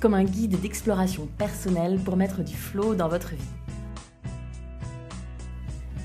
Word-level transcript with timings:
comme 0.00 0.14
un 0.14 0.24
guide 0.24 0.60
d'exploration 0.60 1.28
personnelle 1.38 1.98
pour 1.98 2.16
mettre 2.16 2.42
du 2.42 2.56
flow 2.56 2.94
dans 2.94 3.08
votre 3.08 3.30
vie. 3.30 3.48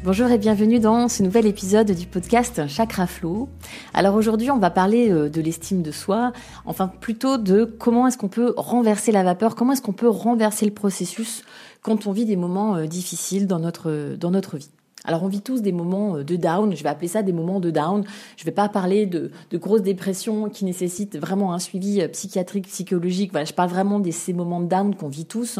Bonjour 0.03 0.29
et 0.29 0.37
bienvenue 0.37 0.79
dans 0.79 1.07
ce 1.07 1.23
nouvel 1.23 1.45
épisode 1.45 1.91
du 1.91 2.07
podcast 2.07 2.67
Chakra 2.67 3.07
Flow. 3.07 3.47
Alors 3.93 4.15
aujourd'hui, 4.15 4.51
on 4.51 4.57
va 4.57 4.69
parler 4.69 5.09
euh, 5.09 5.29
de 5.29 5.39
l'estime 5.39 5.81
de 5.81 5.91
soi, 5.91 6.33
enfin 6.65 6.89
plutôt 6.89 7.37
de 7.37 7.63
comment 7.63 8.07
est-ce 8.07 8.17
qu'on 8.17 8.27
peut 8.27 8.53
renverser 8.57 9.13
la 9.13 9.23
vapeur, 9.23 9.55
comment 9.55 9.71
est-ce 9.71 9.81
qu'on 9.81 9.93
peut 9.93 10.09
renverser 10.09 10.65
le 10.65 10.73
processus 10.73 11.43
quand 11.81 12.05
on 12.05 12.11
vit 12.11 12.25
des 12.25 12.35
moments 12.35 12.75
euh, 12.75 12.85
difficiles 12.85 13.47
dans 13.47 13.59
notre, 13.59 14.17
dans 14.17 14.31
notre 14.31 14.57
vie. 14.57 14.71
Alors 15.05 15.23
on 15.23 15.27
vit 15.27 15.41
tous 15.41 15.61
des 15.61 15.71
moments 15.71 16.17
euh, 16.17 16.23
de 16.23 16.35
down, 16.35 16.75
je 16.75 16.83
vais 16.83 16.89
appeler 16.89 17.07
ça 17.07 17.23
des 17.23 17.33
moments 17.33 17.59
de 17.59 17.71
down. 17.71 18.03
Je 18.37 18.43
ne 18.43 18.45
vais 18.45 18.51
pas 18.51 18.69
parler 18.69 19.05
de, 19.05 19.31
grosses 19.53 19.81
dépressions 19.81 20.49
qui 20.49 20.65
nécessitent 20.65 21.17
vraiment 21.17 21.53
un 21.53 21.59
suivi 21.59 22.01
euh, 22.01 22.07
psychiatrique, 22.07 22.67
psychologique. 22.67 23.31
Voilà, 23.31 23.45
je 23.45 23.53
parle 23.53 23.69
vraiment 23.69 23.99
de 23.99 24.11
ces 24.11 24.33
moments 24.33 24.61
de 24.61 24.67
down 24.67 24.95
qu'on 24.95 25.09
vit 25.09 25.25
tous, 25.25 25.59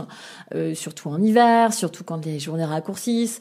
euh, 0.55 0.73
surtout 0.75 1.09
en 1.09 1.21
hiver, 1.21 1.73
surtout 1.73 2.03
quand 2.03 2.25
les 2.25 2.39
journées 2.39 2.63
raccourcissent, 2.63 3.39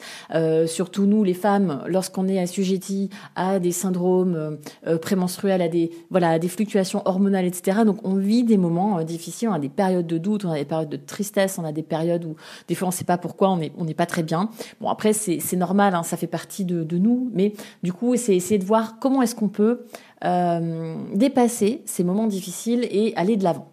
surtout 0.65 1.05
nous 1.05 1.23
les 1.23 1.33
femmes, 1.33 1.83
lorsqu'on 1.87 2.27
est 2.27 2.39
assujetti 2.39 3.09
à 3.35 3.59
des 3.59 3.71
syndromes 3.71 4.57
prémenstruels, 5.01 5.61
à 5.61 5.67
des 5.67 5.91
voilà, 6.09 6.39
des 6.39 6.47
fluctuations 6.47 7.01
hormonales, 7.05 7.45
etc. 7.45 7.81
Donc 7.85 7.99
on 8.03 8.15
vit 8.15 8.43
des 8.43 8.57
moments 8.57 9.03
difficiles, 9.03 9.49
on 9.49 9.53
a 9.53 9.59
des 9.59 9.69
périodes 9.69 10.07
de 10.07 10.17
doute, 10.17 10.45
on 10.45 10.51
a 10.51 10.55
des 10.55 10.65
périodes 10.65 10.89
de 10.89 10.97
tristesse, 10.97 11.57
on 11.57 11.65
a 11.65 11.71
des 11.71 11.83
périodes 11.83 12.25
où 12.25 12.35
des 12.67 12.75
fois 12.75 12.87
on 12.87 12.91
ne 12.91 12.95
sait 12.95 13.03
pas 13.03 13.17
pourquoi 13.17 13.51
on 13.51 13.85
n'est 13.85 13.93
pas 13.93 14.05
très 14.05 14.23
bien. 14.23 14.49
Bon 14.81 14.89
après 14.89 15.13
c'est 15.13 15.55
normal 15.55 15.92
Ça 16.01 16.17
fait 16.17 16.27
partie 16.27 16.65
de, 16.65 16.97
nous, 16.97 17.29
mais 17.33 17.53
du 17.83 17.93
coup, 17.93 18.15
c'est 18.15 18.35
essayer 18.35 18.57
de 18.57 18.65
voir 18.65 18.97
comment 18.99 19.21
est-ce 19.21 19.35
qu'on 19.35 19.49
peut 19.49 19.81
euh, 20.23 20.95
dépasser 21.13 21.81
ces 21.85 22.03
moments 22.03 22.27
difficiles 22.27 22.87
et 22.89 23.13
aller 23.15 23.37
de 23.37 23.43
l'avant. 23.43 23.69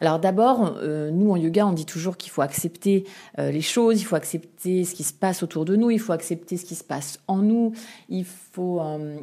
Alors 0.00 0.20
d'abord, 0.20 0.76
euh, 0.80 1.10
nous 1.10 1.32
en 1.32 1.36
yoga, 1.36 1.66
on 1.66 1.72
dit 1.72 1.86
toujours 1.86 2.16
qu'il 2.16 2.30
faut 2.30 2.42
accepter 2.42 3.04
euh, 3.38 3.50
les 3.50 3.60
choses, 3.60 4.00
il 4.00 4.04
faut 4.04 4.14
accepter 4.14 4.84
ce 4.84 4.94
qui 4.94 5.02
se 5.02 5.12
passe 5.12 5.42
autour 5.42 5.64
de 5.64 5.74
nous, 5.74 5.90
il 5.90 5.98
faut 5.98 6.12
accepter 6.12 6.56
ce 6.56 6.64
qui 6.64 6.76
se 6.76 6.84
passe 6.84 7.18
en 7.26 7.38
nous, 7.38 7.72
il 8.08 8.24
faut 8.24 8.80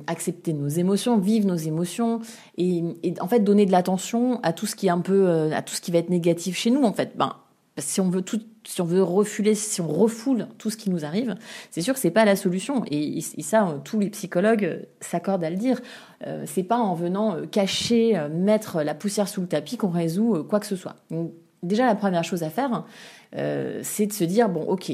accepter 0.07 0.51
nos 0.51 0.67
émotions, 0.67 1.17
vivre 1.17 1.47
nos 1.47 1.55
émotions 1.55 2.19
et, 2.57 2.83
et 3.03 3.13
en 3.21 3.27
fait 3.27 3.39
donner 3.39 3.66
de 3.66 3.71
l'attention 3.71 4.41
à 4.43 4.51
tout 4.51 4.66
ce 4.66 4.75
qui 4.75 4.88
est 4.88 4.91
un 4.91 4.99
peu, 4.99 5.51
à 5.53 5.61
tout 5.61 5.75
ce 5.75 5.81
qui 5.81 5.91
va 5.91 5.99
être 5.99 6.09
négatif 6.09 6.57
chez 6.57 6.71
nous. 6.71 6.83
En 6.83 6.93
fait, 6.93 7.13
ben 7.16 7.35
si 7.78 8.00
on 8.00 8.09
veut 8.09 8.22
tout, 8.22 8.40
si 8.64 8.81
on 8.81 9.88
refoule 9.88 10.48
tout 10.58 10.70
ce 10.70 10.78
qui 10.78 10.90
nous 10.90 11.04
arrive, 11.04 11.36
c'est 11.72 11.81
sûr 11.81 11.94
que 11.94 12.00
c'est 12.00 12.12
pas 12.12 12.26
la 12.26 12.36
solution. 12.36 12.84
Et, 12.90 13.22
ça, 13.22 13.80
tous 13.84 14.00
les 14.00 14.09
psychologues 14.09 14.88
s'accordent 15.02 15.44
à 15.44 15.50
le 15.50 15.58
dire. 15.58 15.81
Euh, 16.26 16.44
c'est 16.46 16.64
pas 16.64 16.78
en 16.78 16.94
venant 16.96 17.36
euh, 17.36 17.46
cacher, 17.46 18.18
euh, 18.18 18.30
mettre 18.30 18.81
la 18.81 18.96
poussière 18.96 19.28
sous 19.28 19.42
le 19.42 19.48
tapis 19.48 19.78
qu'on 19.78 19.90
résout 19.90 20.46
quoi 20.46 20.59
que 20.59 20.66
ce 20.66 20.76
soit. 20.76 20.96
Donc, 21.12 21.34
déjà, 21.64 21.86
la 21.86 21.96
première 21.96 22.23
chose 22.23 22.44
à 22.44 22.50
faire, 22.50 22.86
c'est 23.34 24.08
de 24.08 24.14
se 24.14 24.23
dire 24.23 24.48
bon, 24.48 24.64
ok, 24.64 24.94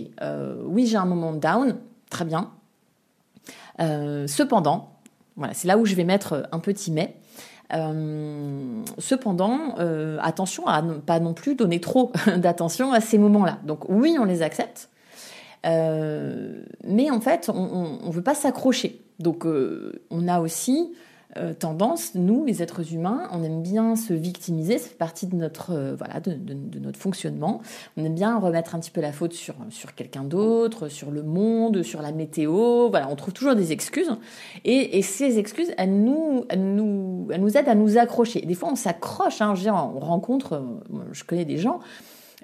oui, 0.66 0.88
j'ai 0.88 0.98
un 0.98 1.06
moment 1.06 1.34
down, 1.34 1.78
très 2.10 2.26
bien. 2.26 2.52
cependant, 3.78 4.96
voilà, 5.36 5.54
c'est 5.54 5.68
là 5.68 5.78
où 5.78 5.86
je 5.86 5.94
vais 5.94 6.04
mettre 6.04 6.50
un 6.52 6.60
petit 6.60 6.92
mais. 6.92 7.16
Euh, 7.74 8.84
cependant, 8.98 9.76
euh, 9.80 10.18
attention 10.22 10.68
à 10.68 10.82
ne 10.82 10.96
pas 10.96 11.20
non 11.20 11.34
plus 11.34 11.56
donner 11.56 11.80
trop 11.80 12.12
d'attention 12.38 12.92
à 12.92 13.00
ces 13.00 13.18
moments-là. 13.18 13.60
Donc 13.64 13.88
oui, 13.88 14.18
on 14.20 14.26
les 14.26 14.42
accepte, 14.42 14.90
euh, 15.66 16.64
mais 16.84 17.10
en 17.10 17.22
fait, 17.22 17.50
on 17.54 18.00
ne 18.06 18.12
veut 18.12 18.24
pas 18.24 18.36
s'accrocher. 18.36 19.02
Donc 19.20 19.46
on 19.46 20.28
a 20.28 20.40
aussi 20.40 20.94
euh, 21.38 21.54
tendance, 21.54 22.16
nous, 22.16 22.44
les 22.44 22.62
êtres 22.62 22.94
humains, 22.94 23.30
on 23.32 23.42
aime 23.44 23.62
bien 23.62 23.96
se 23.96 24.14
victimiser, 24.14 24.78
ça 24.78 24.90
fait 24.90 24.98
partie 24.98 25.28
de 25.28 25.36
notre, 25.36 25.72
euh, 25.72 25.96
voilà, 25.96 26.20
de, 26.20 26.80
notre 26.80 27.00
fonctionnement. 27.00 27.62
On 27.96 28.04
aime 28.04 28.16
bien 28.16 28.38
remettre 28.38 28.76
un 28.76 28.80
petit 28.80 28.92
peu 28.92 29.00
la 29.00 29.14
faute 29.14 29.34
sur, 29.34 29.56
sur 29.70 29.96
quelqu'un 29.96 30.24
d'autre, 30.24 30.90
sur 30.90 31.10
le 31.10 31.24
monde, 31.24 31.84
sur 31.84 32.02
la 32.02 32.12
météo. 32.12 32.90
Voilà, 32.90 33.08
on 33.10 33.16
trouve 33.16 33.34
toujours 33.34 33.56
des 33.56 33.72
excuses. 33.72 34.12
Et, 34.66 35.02
ces 35.02 35.40
excuses, 35.40 35.72
elles 35.78 35.94
nous, 35.94 36.46
nous, 36.56 37.28
elles 37.32 37.42
nous 37.42 37.58
aident 37.58 37.70
à 37.70 37.76
nous 37.76 37.98
accrocher. 37.98 38.42
Des 38.42 38.54
fois, 38.54 38.70
on 38.72 38.76
s'accroche. 38.76 39.42
Hein, 39.42 39.54
on 39.96 40.00
rencontre, 40.00 40.54
euh, 40.54 40.98
je 41.12 41.24
connais 41.24 41.46
des 41.46 41.58
gens 41.58 41.80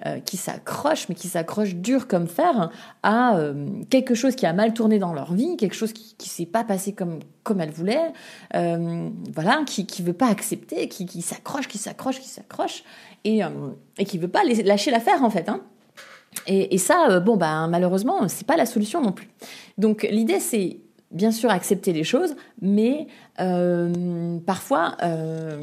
euh, 0.06 0.20
qui 0.20 0.36
s'accrochent, 0.36 1.08
mais 1.08 1.14
qui 1.14 1.28
s'accrochent 1.28 1.74
dur 1.74 2.06
comme 2.06 2.28
fer 2.28 2.70
à 3.02 3.36
euh, 3.36 3.66
quelque 3.90 4.14
chose 4.14 4.36
qui 4.36 4.46
a 4.46 4.52
mal 4.52 4.72
tourné 4.72 4.98
dans 4.98 5.12
leur 5.12 5.34
vie, 5.34 5.56
quelque 5.56 5.74
chose 5.74 5.92
qui, 5.92 6.14
qui 6.16 6.28
s'est 6.28 6.46
pas 6.46 6.64
passé 6.64 6.92
comme 6.92 7.18
comme 7.42 7.60
elle 7.60 7.70
voulait, 7.70 8.12
euh, 8.54 9.08
voilà, 9.34 9.62
qui 9.66 9.86
qui 9.86 10.02
veut 10.02 10.12
pas 10.12 10.28
accepter, 10.28 10.88
qui 10.88 11.22
s'accroche, 11.22 11.66
qui 11.66 11.78
s'accroche, 11.78 12.20
qui 12.20 12.28
s'accroche, 12.28 12.84
et 13.24 13.40
et 13.98 14.04
qui 14.04 14.18
veut 14.18 14.28
pas 14.28 14.42
lâcher 14.44 14.90
l'affaire 14.90 15.24
en 15.24 15.30
fait. 15.30 15.48
Hein. 15.48 15.62
Et, 16.46 16.74
et, 16.74 16.78
ça, 16.78 17.20
bon, 17.20 17.36
ben, 17.36 17.68
malheureusement, 17.68 18.28
c'est 18.28 18.46
pas 18.46 18.56
la 18.56 18.66
solution 18.66 19.00
non 19.00 19.12
plus. 19.12 19.28
Donc, 19.78 20.06
l'idée, 20.10 20.40
c'est 20.40 20.78
bien 21.10 21.30
sûr 21.30 21.50
accepter 21.50 21.92
les 21.92 22.04
choses, 22.04 22.36
mais 22.60 23.06
euh, 23.40 24.38
parfois, 24.44 24.96
euh, 25.02 25.62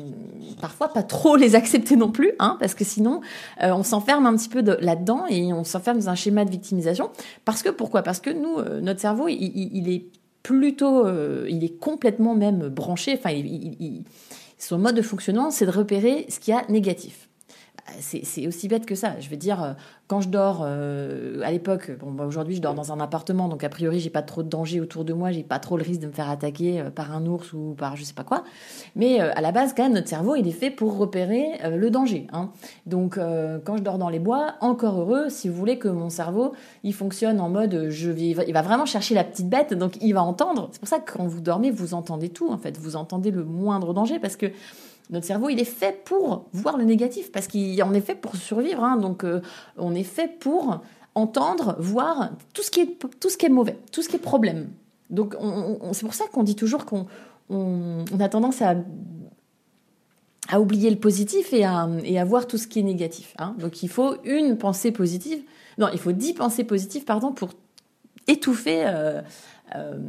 parfois 0.59 0.89
pas 0.91 1.03
trop 1.03 1.35
les 1.35 1.56
accepter 1.56 1.95
non 1.95 2.11
plus, 2.11 2.31
hein, 2.39 2.57
parce 2.59 2.73
que 2.73 2.83
sinon 2.83 3.22
euh, 3.61 3.72
on 3.72 3.84
s'enferme 3.84 4.25
un 4.25 4.35
petit 4.35 4.50
peu 4.50 4.63
là-dedans 4.79 5.25
et 5.29 5.53
on 5.53 5.63
s'enferme 5.63 6.00
dans 6.00 6.09
un 6.09 6.16
schéma 6.16 6.45
de 6.45 6.51
victimisation. 6.51 7.11
Parce 7.44 7.61
que 7.61 7.69
pourquoi? 7.69 8.01
Parce 8.01 8.19
que 8.19 8.31
nous, 8.31 8.61
notre 8.81 9.00
cerveau, 9.00 9.28
il, 9.28 9.89
est 9.89 10.05
plutôt, 10.41 11.07
il 11.47 11.63
est 11.63 11.78
complètement 11.79 12.35
même 12.35 12.69
branché. 12.69 13.13
Enfin, 13.13 13.39
son 14.57 14.79
mode 14.79 14.95
de 14.95 15.01
fonctionnement, 15.01 15.51
c'est 15.51 15.66
de 15.66 15.72
repérer 15.72 16.25
ce 16.29 16.39
qu'il 16.39 16.53
y 16.53 16.57
a 16.57 16.63
négatif 16.69 17.29
c'est 18.00 18.47
aussi 18.47 18.68
bête 18.68 18.85
que 18.85 18.96
ça. 18.96 19.19
Je 19.19 19.29
veux 19.29 19.38
dire, 19.38 19.63
euh, 19.63 19.73
quand 20.07 20.19
je 20.19 20.29
dors, 20.29 20.62
euh, 20.63 21.41
à 21.44 21.51
l'époque, 21.51 21.91
bon, 22.00 22.12
bah, 22.12 22.25
aujourd'hui 22.25 22.56
je 22.56 22.62
dors 22.62 22.73
dans 22.73 22.91
un 22.91 23.00
appartement, 23.00 23.47
donc 23.47 23.63
a 23.63 23.69
priori 23.69 24.00
j'ai 24.00 24.09
pas 24.09 24.23
trop 24.23 24.41
de 24.41 24.50
danger 24.50 24.81
autour 24.81 25.06
de 25.06 25.13
moi, 25.13 25.31
j'ai 25.31 25.44
pas 25.44 25.59
trop 25.59 25.78
le 25.78 25.84
risque 25.84 26.01
de 26.01 26.07
me 26.07 26.12
faire 26.12 26.29
attaquer 26.29 26.81
euh, 26.81 26.90
par 26.90 27.16
un 27.16 27.25
ours 27.28 27.53
ou 27.53 27.75
par 27.78 27.96
je 27.96 28.03
sais 28.03 28.13
pas 28.13 28.23
quoi. 28.23 28.44
Mais 28.96 29.19
à 29.19 29.40
la 29.41 29.51
base, 29.51 29.73
quand 29.75 29.84
même, 29.84 29.94
notre 29.94 30.07
cerveau 30.07 30.35
il 30.35 30.47
est 30.47 30.51
fait 30.51 30.72
pour 30.72 30.97
repérer 30.97 31.59
le 31.69 31.90
danger. 31.90 32.28
Hein. 32.34 32.50
Donc 32.85 33.18
quand 33.18 33.78
je 33.78 33.81
dors 33.81 33.97
dans 33.97 34.09
les 34.09 34.19
bois, 34.19 34.56
encore 34.62 35.00
heureux, 35.00 35.29
si 35.29 35.50
vous 35.50 35.56
voulez 35.56 35.78
que 35.78 35.88
mon 35.88 36.09
cerveau 36.09 36.53
il 36.84 36.94
fonctionne 36.94 37.40
en 37.40 37.50
mode 37.50 37.88
je 37.90 38.09
vais, 38.09 38.29
il 38.47 38.53
va 38.53 38.62
vraiment 38.62 38.85
chercher 38.85 39.16
la 39.16 39.23
petite 39.23 39.50
bête, 39.50 39.73
donc 39.73 39.97
il 40.02 40.13
va 40.13 40.23
entendre. 40.23 40.69
C'est 40.72 40.79
pour 40.79 40.88
ça 40.88 41.00
que 41.00 41.12
quand 41.12 41.28
vous 41.28 41.41
dormez, 41.41 41.72
vous 41.72 41.94
entendez 41.94 42.29
tout 42.29 42.50
en 42.52 42.57
fait, 42.57 42.78
vous 42.78 42.96
entendez 42.96 43.31
le 43.31 43.44
moindre 43.44 43.94
danger 43.94 44.19
parce 44.19 44.35
que 44.35 44.47
notre 45.09 45.25
cerveau, 45.25 45.49
il 45.49 45.59
est 45.59 45.66
fait 45.66 46.03
pour 46.03 46.45
voir 46.53 46.77
le 46.77 46.83
négatif, 46.83 47.31
parce 47.31 47.47
qu'il 47.47 47.81
en 47.83 47.93
est 47.93 48.01
fait 48.01 48.16
pour 48.16 48.35
survivre. 48.35 48.83
Hein. 48.83 48.97
donc, 48.97 49.23
euh, 49.23 49.41
on 49.77 49.93
est 49.93 50.03
fait 50.03 50.27
pour 50.39 50.81
entendre, 51.13 51.75
voir 51.79 52.31
tout 52.53 52.61
ce 52.61 52.71
qui 52.71 52.81
est, 52.81 52.99
tout 53.19 53.29
ce 53.29 53.38
qui 53.38 53.45
est 53.45 53.49
mauvais, 53.49 53.77
tout 53.91 54.01
ce 54.01 54.09
qui 54.09 54.16
est 54.16 54.19
problème. 54.19 54.67
Donc, 55.09 55.35
c'est 55.93 56.05
pour 56.05 56.16
ça 56.16 56.25
qu'on 56.31 56.43
dit 56.43 56.55
toujours 56.55 56.85
qu'on 56.85 57.05
a 58.19 58.29
tendance 58.29 58.61
à, 58.61 58.75
à 60.49 60.59
oublier 60.59 60.89
le 60.89 60.97
positif 60.97 61.53
et 61.53 61.63
à, 61.63 61.87
et 62.03 62.19
à 62.19 62.25
voir 62.25 62.47
tout 62.47 62.58
ce 62.58 62.67
qui 62.67 62.79
est 62.79 62.84
négatif. 62.84 63.34
Hein. 63.37 63.55
Donc, 63.59 63.84
il 63.84 63.90
faut 63.90 64.16
une 64.23 64.58
pensée 64.58 64.91
positive. 64.91 65.43
Non, 65.78 65.87
il 65.93 65.99
faut 65.99 66.11
dix 66.11 66.34
pensées 66.34 66.63
positives, 66.63 67.03
pardon, 67.03 67.31
pour 67.31 67.49
étouffer 68.28 68.84
euh, 68.85 69.22
euh, 69.75 69.99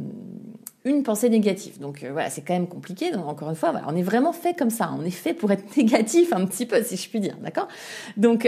une 0.87 1.03
pensée 1.03 1.29
négative. 1.29 1.79
Donc 1.79 2.03
euh, 2.03 2.11
voilà, 2.11 2.29
c'est 2.29 2.41
quand 2.41 2.53
même 2.53 2.67
compliqué. 2.67 3.11
Donc 3.11 3.27
encore 3.27 3.49
une 3.49 3.55
fois, 3.55 3.73
on 3.87 3.95
est 3.95 4.03
vraiment 4.03 4.33
fait 4.33 4.57
comme 4.57 4.69
ça. 4.69 4.91
On 4.97 5.03
est 5.03 5.11
fait 5.11 5.33
pour 5.33 5.51
être 5.51 5.63
négatif 5.77 6.33
un 6.33 6.45
petit 6.45 6.65
peu, 6.65 6.81
si 6.83 6.97
je 6.97 7.09
puis 7.09 7.19
dire, 7.19 7.35
d'accord? 7.41 7.67
Donc 8.15 8.47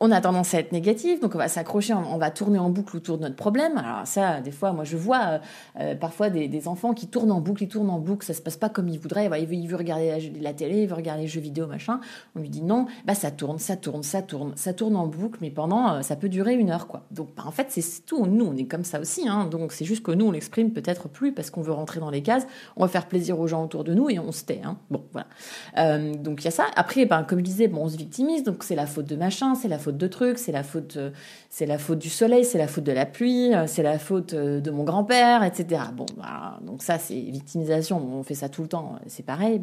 on 0.00 0.12
a 0.12 0.20
tendance 0.20 0.54
à 0.54 0.60
être 0.60 0.70
négatif, 0.70 1.20
donc 1.20 1.34
on 1.34 1.38
va 1.38 1.48
s'accrocher, 1.48 1.92
on 1.92 2.18
va 2.18 2.30
tourner 2.30 2.58
en 2.58 2.70
boucle 2.70 2.96
autour 2.96 3.18
de 3.18 3.22
notre 3.22 3.34
problème. 3.34 3.76
Alors 3.76 4.06
ça, 4.06 4.40
des 4.40 4.52
fois, 4.52 4.72
moi 4.72 4.84
je 4.84 4.96
vois 4.96 5.20
euh, 5.20 5.38
euh, 5.80 5.94
parfois 5.96 6.30
des, 6.30 6.68
enfants 6.68 6.94
qui 6.94 7.08
tournent 7.08 7.32
en 7.32 7.40
boucle, 7.40 7.64
ils 7.64 7.68
tournent 7.68 7.90
en 7.90 7.98
boucle, 7.98 8.24
ça 8.24 8.34
se 8.34 8.40
passe 8.40 8.56
pas 8.56 8.68
comme 8.68 8.88
ils 8.88 8.98
voudraient. 8.98 9.28
Il 9.50 9.68
veut, 9.68 9.76
regarder 9.76 10.32
la, 10.40 10.52
télé, 10.52 10.82
il 10.82 10.88
veut 10.88 10.94
regarder 10.94 11.22
les 11.22 11.28
jeux 11.28 11.40
vidéo, 11.40 11.66
machin. 11.66 12.00
On 12.36 12.40
lui 12.40 12.48
dit 12.48 12.62
non, 12.62 12.86
bah 13.06 13.14
ça 13.14 13.30
tourne, 13.30 13.58
ça 13.58 13.76
tourne, 13.76 14.02
ça 14.02 14.22
tourne, 14.22 14.52
ça 14.54 14.72
tourne 14.72 14.94
en 14.94 15.06
boucle, 15.06 15.38
mais 15.40 15.50
pendant, 15.50 15.94
euh, 15.94 16.02
ça 16.02 16.14
peut 16.14 16.28
durer 16.28 16.54
une 16.54 16.70
heure, 16.70 16.86
quoi. 16.86 17.02
Donc 17.10 17.30
bah, 17.36 17.44
en 17.46 17.50
fait, 17.50 17.66
c'est 17.70 18.04
tout. 18.06 18.26
Nous, 18.26 18.44
on 18.44 18.56
est 18.56 18.66
comme 18.66 18.84
ça 18.84 19.00
aussi, 19.00 19.28
hein. 19.28 19.46
Donc 19.46 19.72
c'est 19.72 19.84
juste 19.84 20.04
que 20.04 20.12
nous, 20.12 20.26
on 20.26 20.30
l'exprime 20.30 20.72
peut-être 20.72 21.08
plus 21.08 21.32
parce 21.32 21.50
qu'on 21.50 21.62
veut 21.62 21.72
rentrer 21.72 21.98
dans 21.98 22.10
les 22.10 22.22
cases, 22.22 22.46
on 22.76 22.82
va 22.82 22.88
faire 22.88 23.06
plaisir 23.06 23.40
aux 23.40 23.48
gens 23.48 23.64
autour 23.64 23.82
de 23.82 23.94
nous 23.94 24.10
et 24.10 24.18
on 24.20 24.30
se 24.30 24.44
tait. 24.44 24.60
Hein. 24.64 24.76
Bon, 24.90 25.04
voilà. 25.12 25.98
donc 26.14 26.42
il 26.42 26.44
y 26.44 26.48
a 26.48 26.52
ça. 26.52 26.66
Après, 26.76 27.04
ben, 27.06 27.24
comme 27.24 27.40
je 27.40 27.44
disais, 27.44 27.68
bon, 27.68 27.82
on 27.84 27.88
se 27.88 27.96
victimise, 27.96 28.44
donc 28.44 28.62
c'est 28.62 28.76
la 28.76 28.86
faute 28.86 29.06
de 29.06 29.16
machin, 29.16 29.54
c'est 29.54 29.68
la 29.68 29.78
faute 29.78 29.87
de 29.96 30.06
trucs, 30.06 30.38
c'est 30.38 30.52
la 30.52 30.62
faute, 30.62 30.96
euh, 30.96 31.10
c'est 31.48 31.66
la 31.66 31.78
faute 31.78 31.98
du 31.98 32.08
soleil, 32.08 32.44
c'est 32.44 32.58
la 32.58 32.68
faute 32.68 32.84
de 32.84 32.92
la 32.92 33.06
pluie, 33.06 33.54
euh, 33.54 33.66
c'est 33.66 33.82
la 33.82 33.98
faute 33.98 34.34
euh, 34.34 34.60
de 34.60 34.70
mon 34.70 34.84
grand-père, 34.84 35.42
etc. 35.42 35.82
Bon, 35.94 36.06
bah, 36.16 36.58
donc 36.62 36.82
ça, 36.82 36.98
c'est 36.98 37.14
victimisation. 37.14 37.96
On 37.96 38.22
fait 38.22 38.34
ça 38.34 38.48
tout 38.48 38.62
le 38.62 38.68
temps. 38.68 38.96
C'est 39.06 39.24
pareil. 39.24 39.62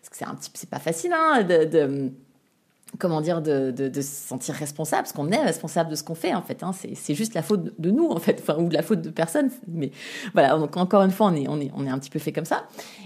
Parce 0.00 0.08
que 0.10 0.16
c'est 0.16 0.24
un 0.24 0.34
petit, 0.34 0.50
c'est 0.54 0.70
pas 0.70 0.78
facile, 0.78 1.12
hein, 1.12 1.42
de, 1.42 2.10
comment 2.96 3.20
dire, 3.20 3.42
de, 3.42 3.90
se 3.94 4.02
sentir 4.02 4.54
responsable, 4.54 5.02
parce 5.02 5.12
qu'on 5.12 5.30
est 5.30 5.42
responsable 5.42 5.90
de 5.90 5.94
ce 5.94 6.02
qu'on 6.02 6.14
fait, 6.14 6.34
en 6.34 6.42
fait. 6.42 6.62
Hein. 6.62 6.72
c'est, 6.72 7.14
juste 7.14 7.34
la 7.34 7.42
faute 7.42 7.78
de 7.78 7.90
nous, 7.90 8.08
en 8.08 8.18
fait, 8.18 8.42
ou 8.58 8.68
de 8.68 8.74
la 8.74 8.82
faute 8.82 9.02
de 9.02 9.10
personne. 9.10 9.50
Mais 9.66 9.90
voilà, 10.32 10.56
donc 10.56 10.76
encore 10.76 11.02
une 11.02 11.10
fois, 11.10 11.26
on 11.26 11.34
est, 11.34 11.48
on 11.48 11.60
est, 11.60 11.70
on 11.76 11.86
est 11.86 11.90
un 11.90 11.98
petit 11.98 12.10
peu 12.10 12.18
fait 12.18 12.32
comme 12.32 12.46
ça. 12.46 12.64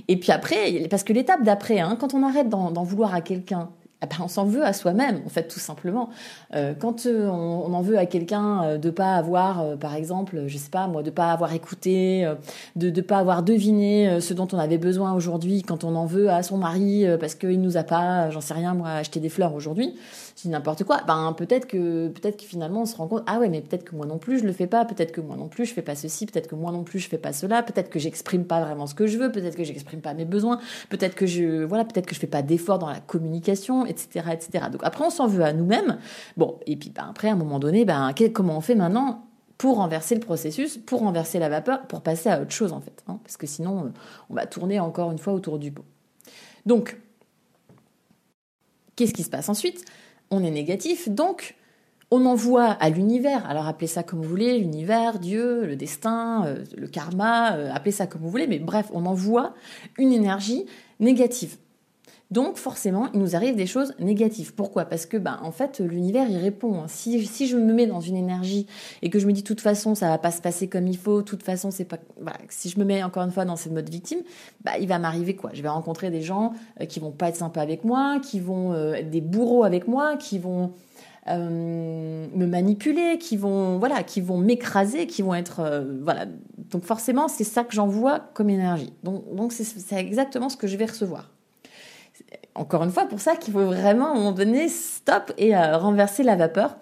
Et 0.09 0.19
puis 0.19 0.31
après, 0.31 0.87
parce 0.89 1.03
que 1.03 1.13
l'étape 1.13 1.43
d'après, 1.43 1.81
hein, 1.81 1.97
quand 1.99 2.15
on 2.15 2.23
arrête 2.23 2.49
d'en, 2.49 2.71
vouloir 2.85 3.15
à 3.15 3.21
quelqu'un, 3.21 3.71
ah 4.03 4.07
ben, 4.07 4.17
on 4.25 4.29
s'en 4.29 4.45
veut 4.45 4.65
à 4.65 4.73
soi-même, 4.73 5.21
en 5.25 5.29
fait, 5.29 5.47
tout 5.47 5.61
simplement. 5.61 6.11
Euh, 6.57 6.75
quand 6.77 7.07
euh, 7.07 7.29
on, 7.29 7.73
en 7.73 7.83
veut 7.83 7.97
à 7.97 8.05
quelqu'un 8.05 8.65
euh, 8.65 8.79
de 8.79 8.91
pas 8.91 9.15
avoir, 9.15 9.79
par 9.79 9.95
exemple, 9.95 10.43
je 10.49 10.59
sais 10.59 10.71
pas 10.71 10.89
moi, 10.89 11.05
de 11.05 11.11
pas 11.11 11.31
avoir 11.31 11.55
écouté, 11.55 12.29
de 12.75 12.91
ne 12.91 13.01
pas 13.01 13.19
avoir 13.19 13.45
deviné 13.45 14.21
ce 14.21 14.35
dont 14.35 14.49
on 14.53 14.59
avait 14.59 14.79
besoin 14.79 15.13
aujourd'hui, 15.13 15.63
quand 15.63 15.85
on 15.85 15.95
en 15.95 16.07
veut 16.07 16.31
à 16.31 16.43
son 16.43 16.59
mari 16.59 17.07
parce 17.21 17.37
qu'il 17.37 17.61
nous 17.61 17.77
a 17.77 17.85
pas, 17.85 18.29
j'en 18.31 18.41
sais 18.41 18.55
rien 18.55 18.75
moi, 18.75 18.91
acheté 18.91 19.21
des 19.21 19.29
fleurs 19.29 19.55
aujourd'hui, 19.55 19.95
c'est 20.35 20.49
n'importe 20.49 20.85
quoi. 20.85 21.01
Ben 21.07 21.35
peut-être 21.37 21.67
que 21.67 22.09
peut-être 22.09 22.37
que 22.39 22.45
finalement 22.45 22.83
on 22.83 22.87
se 22.87 22.97
rend 22.97 23.07
compte, 23.07 23.23
ah 23.27 23.39
ouais, 23.39 23.49
mais 23.49 23.61
peut-être 23.61 23.85
que 23.85 23.95
moi 23.95 24.07
non 24.07 24.19
plus 24.19 24.41
je 24.41 24.45
le 24.45 24.53
fais 24.53 24.67
pas, 24.67 24.85
peut-être 24.85 25.13
que 25.13 25.21
moi 25.21 25.37
non 25.37 25.49
plus 25.49 25.67
je 25.67 25.75
fais 25.75 25.83
pas 25.83 25.95
ceci, 25.95 26.27
peut-être 26.27 26.49
que 26.49 26.57
moi 26.57 26.73
non 26.73 26.83
plus 26.83 26.99
je 26.99 27.09
fais 27.09 27.19
pas 27.19 27.33
cela, 27.33 27.63
peut-être 27.63 27.91
que 27.91 27.99
j'exprime 27.99 28.45
pas 28.45 28.61
vraiment 28.61 28.87
ce 28.87 28.95
que 28.95 29.07
je 29.07 29.19
veux, 29.19 29.31
peut-être 29.31 29.57
que 29.57 29.65
j'exprime 29.65 30.01
pas 30.01 30.15
mes 30.15 30.25
besoins, 30.25 30.59
peut-être 30.89 31.15
que 31.15 31.27
je 31.27 31.63
voilà, 31.63 31.85
peut-être 31.85 32.07
que 32.07 32.15
je 32.15 32.21
fais 32.21 32.27
pas 32.27 32.43
d'efforts 32.43 32.79
dans 32.79 32.91
la 32.91 33.01
communication 33.01 33.87
etc., 33.93 34.27
etc. 34.33 34.67
Donc 34.73 34.83
après, 34.85 35.05
on 35.05 35.11
s'en 35.11 35.27
veut 35.27 35.45
à 35.45 35.53
nous-mêmes. 35.53 35.99
Bon, 36.37 36.59
et 36.67 36.77
puis 36.77 36.91
ben, 36.91 37.07
après, 37.11 37.29
à 37.29 37.33
un 37.33 37.37
moment 37.37 37.59
donné, 37.59 37.85
ben, 37.85 38.13
comment 38.33 38.57
on 38.57 38.61
fait 38.61 38.75
maintenant 38.75 39.25
pour 39.63 39.77
renverser 39.77 40.17
le 40.17 40.21
processus, 40.21 40.77
pour 40.77 41.03
renverser 41.03 41.39
la 41.39 41.49
vapeur, 41.49 41.87
pour 41.87 42.01
passer 42.01 42.29
à 42.29 42.41
autre 42.41 42.51
chose 42.51 42.73
en 42.73 42.81
fait, 42.81 43.05
hein, 43.07 43.21
parce 43.23 43.37
que 43.37 43.47
sinon, 43.47 43.85
euh, 43.85 43.89
on 44.29 44.35
va 44.35 44.45
tourner 44.47 44.81
encore 44.81 45.13
une 45.13 45.19
fois 45.19 45.33
autour 45.33 45.61
du 45.61 45.71
pot. 45.71 45.85
Donc, 46.67 46.99
qu'est-ce 48.97 49.15
qui 49.15 49.23
se 49.23 49.31
passe 49.31 49.49
ensuite? 49.49 49.85
On 50.33 50.43
est 50.43 50.51
négatif, 50.51 51.09
donc 51.09 51.55
on 52.11 52.27
envoie 52.27 52.65
à 52.65 52.91
l'univers, 52.91 53.49
alors 53.49 53.69
appelez 53.69 53.87
ça 53.87 54.03
comme 54.03 54.21
vous 54.21 54.29
voulez, 54.29 54.59
l'univers, 54.59 55.19
Dieu, 55.21 55.65
le 55.65 55.77
destin, 55.77 56.45
euh, 56.45 56.65
le 56.77 56.89
karma, 56.89 57.55
euh, 57.55 57.73
appelez 57.73 57.93
ça 57.93 58.09
comme 58.09 58.21
vous 58.23 58.31
voulez, 58.31 58.49
mais 58.49 58.59
bref, 58.59 58.91
on 58.93 59.07
envoie 59.07 59.55
une 59.97 60.13
énergie 60.13 60.67
négative. 60.99 61.57
Donc 62.33 62.57
forcément, 62.57 63.09
il 63.13 63.21
nous 63.21 63.37
arrive 63.37 63.57
des 63.57 63.67
choses 63.67 63.93
négatives. 64.01 64.55
Pourquoi? 64.55 64.87
Parce 64.87 65.05
que 65.05 65.19
ben 65.19 65.39
en 65.43 65.53
fait, 65.53 65.81
l'univers 65.81 66.27
il 66.31 66.39
répond. 66.39 66.85
Si, 66.89 67.27
si 67.27 67.47
je 67.47 67.59
me 67.59 67.75
mets 67.75 67.87
dans 67.87 68.01
une 68.01 68.17
énergie 68.17 68.67
et 69.03 69.11
que 69.11 69.19
je 69.19 69.27
me 69.27 69.33
dis 69.33 69.43
de 69.43 69.47
toute 69.47 69.61
façon 69.61 69.95
ça 69.95 70.09
va 70.09 70.17
pas 70.17 70.31
se 70.31 70.41
passer 70.41 70.67
comme 70.67 70.87
il 70.87 70.97
faut, 70.97 71.21
toute 71.21 71.43
façon 71.43 71.71
c'est 71.71 71.85
pas 71.85 71.99
si 72.49 72.71
je 72.71 72.79
me 72.79 72.87
mets 72.87 73.03
encore 73.03 73.23
une 73.25 73.33
fois 73.33 73.45
dans 73.45 73.57
ce 73.57 73.69
mode 73.69 73.91
victime, 73.91 74.21
bah 74.65 74.73
il 74.81 74.89
va 74.89 74.99
m'arriver 74.99 75.37
quoi? 75.37 75.51
Je 75.53 75.61
vais 75.61 75.69
rencontrer 75.69 76.11
des 76.11 76.23
gens 76.23 76.55
euh, 76.81 76.87
qui 76.87 77.01
vont 77.01 77.11
pas 77.11 77.29
être 77.29 77.37
sympas 77.37 77.61
avec 77.61 77.85
moi, 77.85 78.19
qui 78.21 78.41
vont 78.41 78.73
euh, 78.73 78.95
être 78.95 79.11
des 79.11 79.21
bourreaux 79.21 79.65
avec 79.65 79.87
moi, 79.87 80.17
qui 80.17 80.39
vont 80.39 80.73
euh, 81.29 82.27
me 82.35 82.47
manipuler, 82.47 83.19
qui 83.19 83.37
vont 83.37 83.77
voilà, 83.77 84.03
qui 84.05 84.23
vont 84.23 84.39
m'écraser, 84.39 85.07
qui 85.07 85.21
vont 85.21 85.35
être 85.35 85.87
voilà. 86.03 86.25
Donc 86.71 86.85
forcément, 86.85 87.29
c'est 87.29 87.45
ça 87.45 87.63
que 87.63 87.75
j'envoie 87.75 88.21
comme 88.33 88.49
énergie. 88.49 88.95
Donc 89.03 89.35
donc 89.35 89.53
c'est 89.53 89.97
exactement 89.97 90.49
ce 90.49 90.57
que 90.57 90.67
je 90.67 90.79
vais 90.79 90.87
recevoir 90.87 91.29
encore 92.55 92.83
une 92.83 92.91
fois, 92.91 93.07
pour 93.07 93.21
ça 93.21 93.37
qu'il 93.37 93.53
faut 93.53 93.65
vraiment, 93.65 94.09
à 94.09 94.11
un 94.11 94.15
moment 94.15 94.33
donné, 94.33 94.69
stop 94.69 95.33
et 95.39 95.57
euh, 95.57 95.79
renverser 95.79 96.23
la 96.23 96.37
vapeur 96.37 96.77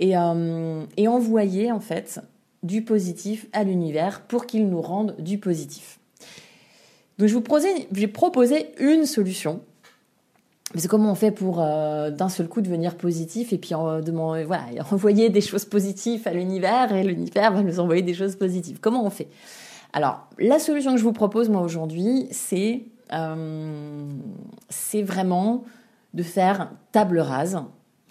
et, 0.00 0.16
euh, 0.16 0.84
et, 0.96 1.08
envoyer, 1.08 1.72
en 1.72 1.80
fait, 1.80 2.20
du 2.62 2.82
positif 2.82 3.46
à 3.52 3.64
l'univers 3.64 4.22
pour 4.22 4.46
qu'il 4.46 4.68
nous 4.68 4.82
rende 4.82 5.16
du 5.18 5.38
positif. 5.38 5.98
Donc, 7.18 7.28
je 7.28 7.34
vous 7.34 7.44
j'ai 7.92 8.08
proposé 8.08 8.72
une 8.78 9.06
solution. 9.06 9.60
C'est 10.76 10.88
comment 10.88 11.12
on 11.12 11.14
fait 11.14 11.30
pour 11.30 11.60
euh, 11.60 12.10
d'un 12.10 12.28
seul 12.28 12.48
coup 12.48 12.60
devenir 12.60 12.96
positif 12.96 13.52
et 13.52 13.58
puis 13.58 13.74
voilà, 13.74 14.66
envoyer 14.90 15.28
des 15.30 15.40
choses 15.40 15.64
positives 15.64 16.26
à 16.26 16.32
l'univers 16.32 16.92
et 16.92 17.04
l'univers 17.04 17.52
va 17.52 17.62
nous 17.62 17.78
envoyer 17.78 18.02
des 18.02 18.14
choses 18.14 18.34
positives. 18.34 18.78
Comment 18.80 19.04
on 19.04 19.10
fait? 19.10 19.28
Alors, 19.92 20.26
la 20.40 20.58
solution 20.58 20.92
que 20.92 20.98
je 20.98 21.04
vous 21.04 21.12
propose 21.12 21.48
moi 21.48 21.60
aujourd'hui, 21.60 22.26
c'est 22.32 22.82
euh, 23.14 24.12
c'est 24.68 25.02
vraiment 25.02 25.64
de 26.14 26.22
faire 26.22 26.70
table 26.92 27.18
rase. 27.18 27.60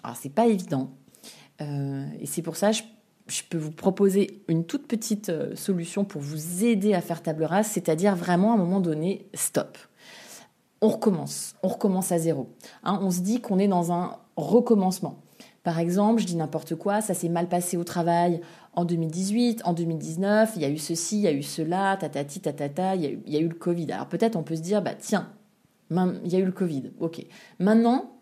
Alors 0.02 0.16
c'est 0.16 0.32
pas 0.32 0.46
évident. 0.46 0.90
Euh, 1.60 2.06
et 2.20 2.26
c'est 2.26 2.42
pour 2.42 2.56
ça 2.56 2.70
que 2.72 2.78
je, 3.28 3.42
peux 3.48 3.58
vous 3.58 3.70
proposer 3.70 4.42
une 4.48 4.64
toute 4.64 4.86
petite 4.86 5.28
euh, 5.28 5.54
solution 5.54 6.04
pour 6.04 6.20
vous 6.20 6.64
aider 6.64 6.94
à 6.94 7.00
faire 7.00 7.22
table 7.22 7.44
rase, 7.44 7.66
c'est-à-dire 7.66 8.16
vraiment 8.16 8.52
à 8.52 8.54
un 8.54 8.58
moment 8.58 8.80
donné, 8.80 9.28
stop. 9.34 9.78
On 10.80 10.88
recommence, 10.88 11.54
on 11.62 11.68
recommence 11.68 12.12
à 12.12 12.18
zéro. 12.18 12.50
Hein, 12.82 12.98
on 13.00 13.10
se 13.10 13.20
dit 13.20 13.40
qu'on 13.40 13.58
est 13.58 13.68
dans 13.68 13.92
un 13.92 14.16
recommencement. 14.36 15.20
Par 15.62 15.78
exemple, 15.78 16.20
je 16.20 16.26
dis 16.26 16.36
n'importe 16.36 16.74
quoi, 16.74 17.00
ça 17.00 17.14
s'est 17.14 17.30
mal 17.30 17.48
passé 17.48 17.78
au 17.78 17.84
travail 17.84 18.42
en 18.76 18.84
2018, 18.84 19.62
en 19.64 19.72
2019, 19.72 20.52
il 20.56 20.62
y 20.62 20.64
a 20.64 20.68
eu 20.68 20.78
ceci, 20.78 21.16
il 21.16 21.22
y 21.22 21.26
a 21.26 21.32
eu 21.32 21.42
cela, 21.42 21.96
tatati, 21.96 22.40
tatata, 22.40 22.94
il 22.96 23.02
y 23.26 23.36
a 23.36 23.40
eu, 23.40 23.48
le 23.48 23.54
Covid. 23.54 23.90
Alors 23.92 24.06
peut-être 24.06 24.36
on 24.36 24.42
peut 24.42 24.56
se 24.56 24.62
dire, 24.62 24.82
bah 24.82 24.94
tiens, 24.94 25.30
il 25.90 26.32
y 26.32 26.36
a 26.36 26.38
eu 26.38 26.44
le 26.44 26.52
Covid, 26.52 26.90
ok. 27.00 27.24
Maintenant, 27.58 28.12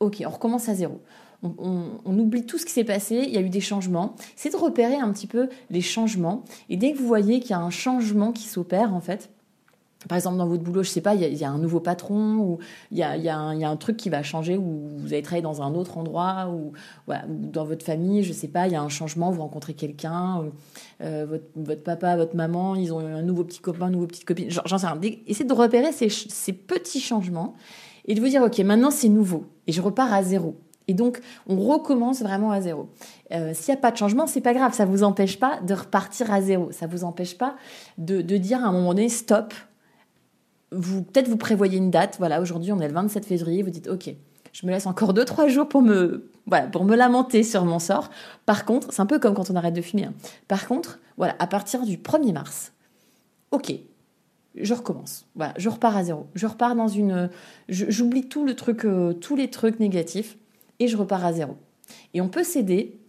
ok, 0.00 0.22
on 0.26 0.30
recommence 0.30 0.68
à 0.68 0.74
zéro. 0.74 1.00
on, 1.42 2.18
oublie 2.18 2.44
tout 2.44 2.58
ce 2.58 2.66
qui 2.66 2.72
s'est 2.72 2.84
passé, 2.84 3.24
il 3.26 3.32
y 3.32 3.38
a 3.38 3.40
eu 3.40 3.50
des 3.50 3.60
changements. 3.60 4.14
C'est 4.36 4.50
de 4.50 4.56
repérer 4.56 4.96
un 4.96 5.12
petit 5.12 5.26
peu 5.26 5.48
les 5.70 5.80
changements. 5.80 6.44
Et 6.68 6.76
dès 6.76 6.92
que 6.92 6.98
vous 6.98 7.06
voyez 7.06 7.40
qu'il 7.40 7.50
y 7.50 7.54
a 7.54 7.60
un 7.60 7.70
changement 7.70 8.32
qui 8.32 8.44
s'opère, 8.44 8.94
en 8.94 9.00
fait, 9.00 9.30
par 10.08 10.16
exemple, 10.16 10.38
dans 10.38 10.46
votre 10.46 10.62
boulot, 10.62 10.82
je 10.82 10.88
sais 10.88 11.02
pas, 11.02 11.14
il 11.14 11.36
y, 11.36 11.44
a 11.44 11.50
un 11.50 11.58
nouveau 11.58 11.78
patron 11.78 12.38
ou 12.38 12.58
il 12.90 12.96
y 12.96 13.02
a, 13.02 13.36
un 13.36 13.76
truc 13.76 13.98
qui 13.98 14.08
va 14.08 14.22
changer 14.22 14.56
ou 14.56 14.88
vous 14.96 15.12
allez 15.12 15.20
travailler 15.20 15.42
dans 15.42 15.60
un 15.60 15.74
autre 15.74 15.98
endroit 15.98 16.48
ou, 16.50 16.72
dans 17.28 17.64
votre 17.64 17.84
famille, 17.84 18.22
je 18.22 18.32
sais 18.32 18.48
pas, 18.48 18.66
il 18.66 18.72
y 18.72 18.76
a 18.76 18.82
un 18.82 18.88
changement, 18.88 19.30
vous 19.30 19.42
rencontrez 19.42 19.74
quelqu'un, 19.74 20.44
euh, 21.02 21.26
votre, 21.54 21.82
papa, 21.82 22.16
votre 22.16 22.34
maman, 22.34 22.76
ils 22.76 22.94
ont 22.94 23.00
un 23.00 23.22
nouveau 23.22 23.44
petit 23.44 23.60
copain, 23.60 23.88
une 23.88 23.92
nouvelle 23.92 24.08
petite 24.08 24.24
copine, 24.24 24.48
j'en 24.48 24.78
sais 24.78 24.86
rien. 24.86 24.98
Essayez 25.26 25.44
de 25.44 25.52
repérer 25.52 25.92
ces, 25.92 26.52
petits 26.52 27.00
changements 27.00 27.54
et 28.06 28.14
de 28.14 28.20
vous 28.20 28.28
dire, 28.28 28.42
ok, 28.42 28.58
maintenant 28.60 28.90
c'est 28.90 29.08
nouveau 29.10 29.44
et 29.66 29.72
je 29.72 29.82
repars 29.82 30.12
à 30.12 30.22
zéro. 30.22 30.56
Et 30.88 30.94
donc, 30.94 31.20
on 31.46 31.56
recommence 31.56 32.20
vraiment 32.20 32.50
à 32.50 32.60
zéro. 32.60 32.88
Euh, 33.32 33.52
s'il 33.54 33.72
n'y 33.72 33.78
a 33.78 33.80
pas 33.80 33.92
de 33.92 33.96
changement, 33.96 34.26
c'est 34.26 34.40
pas 34.40 34.54
grave. 34.54 34.74
Ça 34.74 34.86
vous 34.86 35.04
empêche 35.04 35.38
pas 35.38 35.60
de 35.60 35.72
repartir 35.72 36.32
à 36.32 36.40
zéro. 36.40 36.72
Ça 36.72 36.88
vous 36.88 37.04
empêche 37.04 37.38
pas 37.38 37.54
de, 37.96 38.22
de 38.22 38.36
dire 38.38 38.64
à 38.64 38.68
un 38.68 38.72
moment 38.72 38.92
donné 38.92 39.08
stop 39.08 39.54
vous 40.72 41.02
peut-être 41.02 41.28
vous 41.28 41.36
prévoyez 41.36 41.78
une 41.78 41.90
date. 41.90 42.16
Voilà, 42.18 42.40
aujourd'hui 42.40 42.72
on 42.72 42.80
est 42.80 42.88
le 42.88 42.94
27 42.94 43.24
février. 43.26 43.62
Vous 43.62 43.70
dites 43.70 43.88
ok, 43.88 44.14
je 44.52 44.66
me 44.66 44.70
laisse 44.70 44.86
encore 44.86 45.14
2-3 45.14 45.48
jours 45.48 45.68
pour 45.68 45.82
me 45.82 46.30
voilà 46.46 46.66
pour 46.66 46.84
me 46.84 46.96
lamenter 46.96 47.42
sur 47.42 47.64
mon 47.64 47.78
sort. 47.78 48.10
Par 48.46 48.64
contre, 48.64 48.92
c'est 48.92 49.00
un 49.00 49.06
peu 49.06 49.18
comme 49.18 49.34
quand 49.34 49.50
on 49.50 49.56
arrête 49.56 49.74
de 49.74 49.82
fumer. 49.82 50.04
Hein. 50.04 50.14
Par 50.48 50.66
contre, 50.66 51.00
voilà, 51.16 51.36
à 51.38 51.46
partir 51.46 51.84
du 51.84 51.96
1er 51.96 52.32
mars, 52.32 52.72
ok, 53.50 53.72
je 54.56 54.74
recommence. 54.74 55.26
Voilà, 55.34 55.54
je 55.56 55.68
repars 55.68 55.96
à 55.96 56.04
zéro. 56.04 56.26
Je 56.34 56.46
repars 56.46 56.74
dans 56.74 56.88
une, 56.88 57.30
j'oublie 57.68 58.28
tout 58.28 58.44
le 58.44 58.54
truc, 58.54 58.84
euh, 58.84 59.12
tous 59.12 59.36
les 59.36 59.50
trucs 59.50 59.80
négatifs 59.80 60.36
et 60.78 60.88
je 60.88 60.96
repars 60.96 61.24
à 61.24 61.32
zéro. 61.32 61.56
Et 62.14 62.20
on 62.20 62.28
peut 62.28 62.44
s'aider 62.44 62.99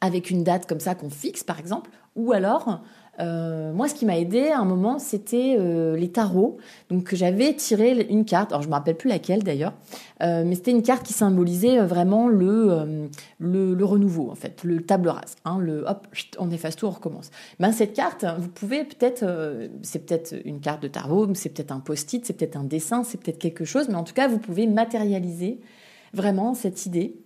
avec 0.00 0.30
une 0.30 0.44
date 0.44 0.66
comme 0.66 0.80
ça 0.80 0.94
qu'on 0.94 1.10
fixe 1.10 1.44
par 1.44 1.58
exemple, 1.58 1.90
ou 2.16 2.32
alors 2.32 2.82
euh, 3.20 3.72
moi, 3.72 3.88
ce 3.88 3.94
qui 3.94 4.06
m'a 4.06 4.18
aidé 4.18 4.48
à 4.48 4.60
un 4.60 4.64
moment, 4.64 4.98
c'était 4.98 5.56
euh, 5.58 5.96
les 5.96 6.10
tarots. 6.10 6.56
Donc, 6.88 7.14
j'avais 7.14 7.54
tiré 7.54 8.06
une 8.08 8.24
carte. 8.24 8.52
Alors, 8.52 8.62
je 8.62 8.68
me 8.68 8.72
rappelle 8.72 8.96
plus 8.96 9.08
laquelle 9.08 9.42
d'ailleurs, 9.42 9.74
euh, 10.22 10.42
mais 10.46 10.54
c'était 10.54 10.70
une 10.70 10.82
carte 10.82 11.04
qui 11.04 11.12
symbolisait 11.12 11.80
vraiment 11.80 12.28
le, 12.28 13.08
le, 13.38 13.84
renouveau, 13.84 14.30
en 14.30 14.34
fait, 14.34 14.64
le 14.64 14.82
table 14.82 15.08
rase. 15.08 15.36
Hein, 15.44 15.58
le 15.58 15.84
hop, 15.86 16.06
on 16.38 16.50
efface 16.50 16.76
tout, 16.76 16.86
on 16.86 16.90
recommence. 16.90 17.30
Ben, 17.58 17.72
cette 17.72 17.92
carte, 17.92 18.24
vous 18.38 18.48
pouvez 18.48 18.84
peut-être, 18.84 19.24
c'est 19.82 20.06
peut-être 20.06 20.34
une 20.44 20.60
carte 20.60 20.82
de 20.82 20.88
tarot, 20.88 21.28
c'est 21.34 21.50
peut-être 21.50 21.72
un 21.72 21.80
post-it, 21.80 22.24
c'est 22.24 22.32
peut-être 22.32 22.56
un 22.56 22.64
dessin, 22.64 23.04
c'est 23.04 23.20
peut-être 23.20 23.38
quelque 23.38 23.64
chose, 23.64 23.88
mais 23.88 23.96
en 23.96 24.04
tout 24.04 24.14
cas, 24.14 24.28
vous 24.28 24.38
pouvez 24.38 24.66
matérialiser 24.66 25.60
vraiment 26.14 26.54
cette 26.54 26.86
idée 26.86 27.16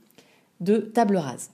de 0.60 0.78
table 0.78 1.16
rase. 1.16 1.50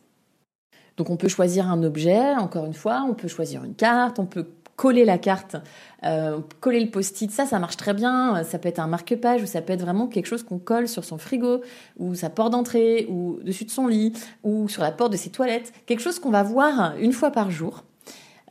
Donc 0.97 1.11
on 1.11 1.17
peut 1.17 1.29
choisir 1.29 1.71
un 1.71 1.83
objet, 1.83 2.35
encore 2.37 2.67
une 2.67 2.75
fois, 2.75 3.05
on 3.09 3.15
peut 3.15 3.29
choisir 3.29 3.65
une 3.65 3.75
carte, 3.75 4.19
on 4.19 4.27
peut 4.27 4.47
coller 4.81 5.05
la 5.05 5.19
carte, 5.19 5.57
euh, 6.05 6.39
coller 6.61 6.81
le 6.81 6.91
post-it, 6.91 7.31
ça, 7.31 7.45
ça 7.45 7.59
marche 7.59 7.77
très 7.77 7.93
bien. 7.93 8.43
Ça 8.45 8.59
peut 8.59 8.69
être 8.71 8.79
un 8.79 8.87
marque-page 8.87 9.43
ou 9.43 9.47
ça 9.47 9.61
peut 9.61 9.75
être 9.75 9.83
vraiment 9.83 10.07
quelque 10.07 10.25
chose 10.25 10.43
qu'on 10.43 10.59
colle 10.59 10.89
sur 10.89 11.05
son 11.05 11.19
frigo 11.19 11.61
ou 11.99 12.15
sa 12.15 12.31
porte 12.31 12.53
d'entrée 12.53 13.07
ou 13.11 13.41
dessus 13.43 13.67
de 13.67 13.71
son 13.71 13.87
lit 13.87 14.15
ou 14.43 14.71
sur 14.71 14.83
la 14.83 14.91
porte 14.91 15.13
de 15.13 15.19
ses 15.19 15.29
toilettes. 15.29 15.75
Quelque 15.85 16.01
chose 16.01 16.19
qu'on 16.19 16.31
va 16.31 16.43
voir 16.43 16.95
une 16.99 17.13
fois 17.13 17.31
par 17.31 17.51
jour. 17.51 17.85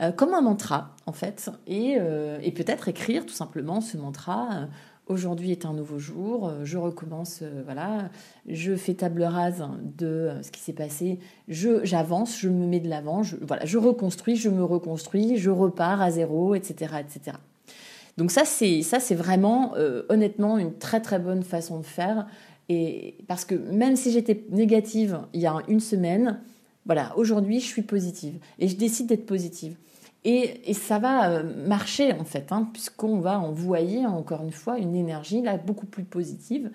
Euh, 0.01 0.11
comme 0.11 0.35
un 0.35 0.41
mantra 0.41 0.95
en 1.07 1.11
fait, 1.11 1.49
et, 1.67 1.97
euh, 1.99 2.39
et 2.41 2.51
peut-être 2.51 2.87
écrire 2.87 3.25
tout 3.25 3.33
simplement 3.33 3.81
ce 3.81 3.97
mantra 3.97 4.67
aujourd'hui 5.09 5.51
est 5.51 5.65
un 5.65 5.73
nouveau 5.73 5.99
jour, 5.99 6.47
euh, 6.47 6.63
je 6.63 6.77
recommence, 6.77 7.39
euh, 7.41 7.63
voilà, 7.65 8.09
je 8.47 8.75
fais 8.75 8.93
table 8.93 9.23
rase 9.23 9.63
de 9.97 10.05
euh, 10.05 10.43
ce 10.43 10.51
qui 10.51 10.61
s'est 10.61 10.73
passé, 10.73 11.19
je 11.47 11.83
j'avance, 11.83 12.39
je 12.39 12.47
me 12.47 12.65
mets 12.65 12.79
de 12.79 12.87
l'avant, 12.87 13.23
je, 13.23 13.35
voilà, 13.41 13.65
je 13.65 13.77
reconstruis, 13.77 14.35
je 14.35 14.49
me 14.49 14.63
reconstruis, 14.63 15.37
je 15.37 15.49
repars 15.49 16.01
à 16.01 16.11
zéro, 16.11 16.55
etc., 16.55 16.93
etc. 16.99 17.37
Donc 18.17 18.31
ça 18.31 18.45
c'est 18.45 18.81
ça 18.81 18.99
c'est 18.99 19.15
vraiment 19.15 19.75
honnêtement 20.09 20.57
une 20.57 20.73
très 20.73 20.99
très 20.99 21.19
bonne 21.19 21.41
façon 21.41 21.79
de 21.79 21.85
faire 21.85 22.27
et 22.67 23.15
parce 23.27 23.45
que 23.45 23.55
même 23.55 23.95
si 23.95 24.11
j'étais 24.11 24.43
négative 24.49 25.19
il 25.33 25.39
y 25.39 25.47
a 25.47 25.55
une 25.69 25.79
semaine, 25.79 26.41
voilà, 26.85 27.17
aujourd'hui 27.17 27.61
je 27.61 27.65
suis 27.65 27.81
positive 27.81 28.35
et 28.59 28.67
je 28.67 28.75
décide 28.75 29.07
d'être 29.07 29.25
positive. 29.25 29.77
Et, 30.25 30.73
ça 30.73 30.99
va 30.99 31.29
euh, 31.29 31.43
marcher 31.67 32.13
en 32.13 32.25
fait, 32.25 32.51
hein, 32.51 32.69
puisqu'on 32.73 33.19
va 33.19 33.39
envoyer 33.39 34.05
encore 34.05 34.43
une 34.43 34.51
fois 34.51 34.77
une 34.77 34.95
énergie 34.95 35.41
là 35.41 35.57
beaucoup 35.57 35.85
plus 35.85 36.03
positive. 36.03 36.71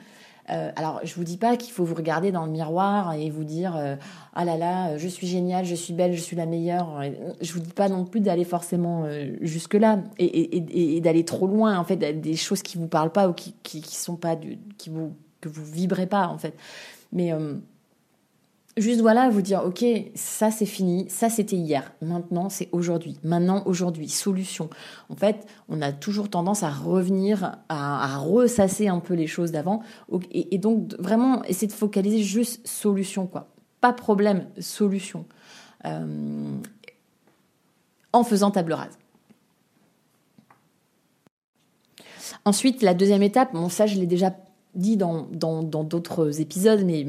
Euh, 0.50 0.70
alors, 0.76 1.00
je 1.04 1.14
vous 1.14 1.24
dis 1.24 1.36
pas 1.36 1.56
qu'il 1.56 1.72
faut 1.72 1.84
vous 1.84 1.94
regarder 1.94 2.30
dans 2.30 2.44
le 2.44 2.52
miroir 2.52 3.14
et 3.14 3.30
vous 3.30 3.44
dire 3.44 3.76
euh, 3.76 3.96
ah 4.34 4.44
là 4.44 4.56
là, 4.56 4.96
je 4.96 5.08
suis 5.08 5.26
géniale, 5.26 5.64
je 5.66 5.74
suis 5.74 5.92
belle, 5.92 6.14
je 6.14 6.20
suis 6.20 6.36
la 6.36 6.46
meilleure. 6.46 7.02
Je 7.40 7.52
vous 7.52 7.60
dis 7.60 7.72
pas 7.72 7.88
non 7.88 8.04
plus 8.04 8.20
d'aller 8.20 8.44
forcément 8.44 9.06
jusque 9.40 9.74
là 9.74 10.02
et, 10.18 11.00
d'aller 11.02 11.24
trop 11.24 11.46
loin 11.46 11.78
en 11.78 11.84
fait, 11.84 11.96
des 11.96 12.36
choses 12.36 12.62
qui 12.62 12.78
vous 12.78 12.88
parlent 12.88 13.12
pas 13.12 13.28
ou 13.28 13.34
qui 13.34 13.54
qui, 13.62 13.82
sont 13.82 14.16
pas 14.16 14.36
du, 14.36 14.58
qui 14.78 14.88
vous 14.90 15.14
que 15.40 15.48
vous 15.50 15.64
vibrez 15.64 16.06
pas 16.06 16.28
en 16.28 16.38
fait. 16.38 16.54
Mais 17.12 17.32
Juste 18.76 19.00
voilà, 19.00 19.28
vous 19.28 19.40
dire, 19.40 19.62
ok, 19.64 19.84
ça 20.16 20.50
c'est 20.50 20.66
fini, 20.66 21.06
ça 21.08 21.30
c'était 21.30 21.54
hier, 21.54 21.92
maintenant 22.02 22.48
c'est 22.48 22.68
aujourd'hui, 22.72 23.16
maintenant 23.22 23.62
aujourd'hui, 23.66 24.08
solution. 24.08 24.68
En 25.08 25.14
fait, 25.14 25.46
on 25.68 25.80
a 25.80 25.92
toujours 25.92 26.28
tendance 26.28 26.64
à 26.64 26.70
revenir, 26.70 27.58
à, 27.68 28.18
ressasser 28.18 28.88
un 28.88 28.98
peu 28.98 29.14
les 29.14 29.28
choses 29.28 29.52
d'avant, 29.52 29.82
et, 30.32 30.58
donc 30.58 30.92
vraiment 30.98 31.44
essayer 31.44 31.68
de 31.68 31.72
focaliser 31.72 32.24
juste 32.24 32.66
solution, 32.66 33.28
quoi. 33.28 33.48
Pas 33.80 33.92
problème, 33.92 34.48
solution. 34.58 35.24
Euh, 35.86 36.56
en 38.12 38.24
faisant 38.24 38.50
table 38.50 38.72
rase. 38.72 38.98
Ensuite, 42.44 42.82
la 42.82 42.94
deuxième 42.94 43.22
étape, 43.22 43.52
bon 43.52 43.68
ça 43.68 43.86
je 43.86 44.00
l'ai 44.00 44.06
déjà 44.06 44.34
dit 44.74 44.96
dans 44.96 45.22
d'autres 45.62 46.24
dans, 46.24 46.32
épisodes, 46.32 46.82
mais 46.84 47.06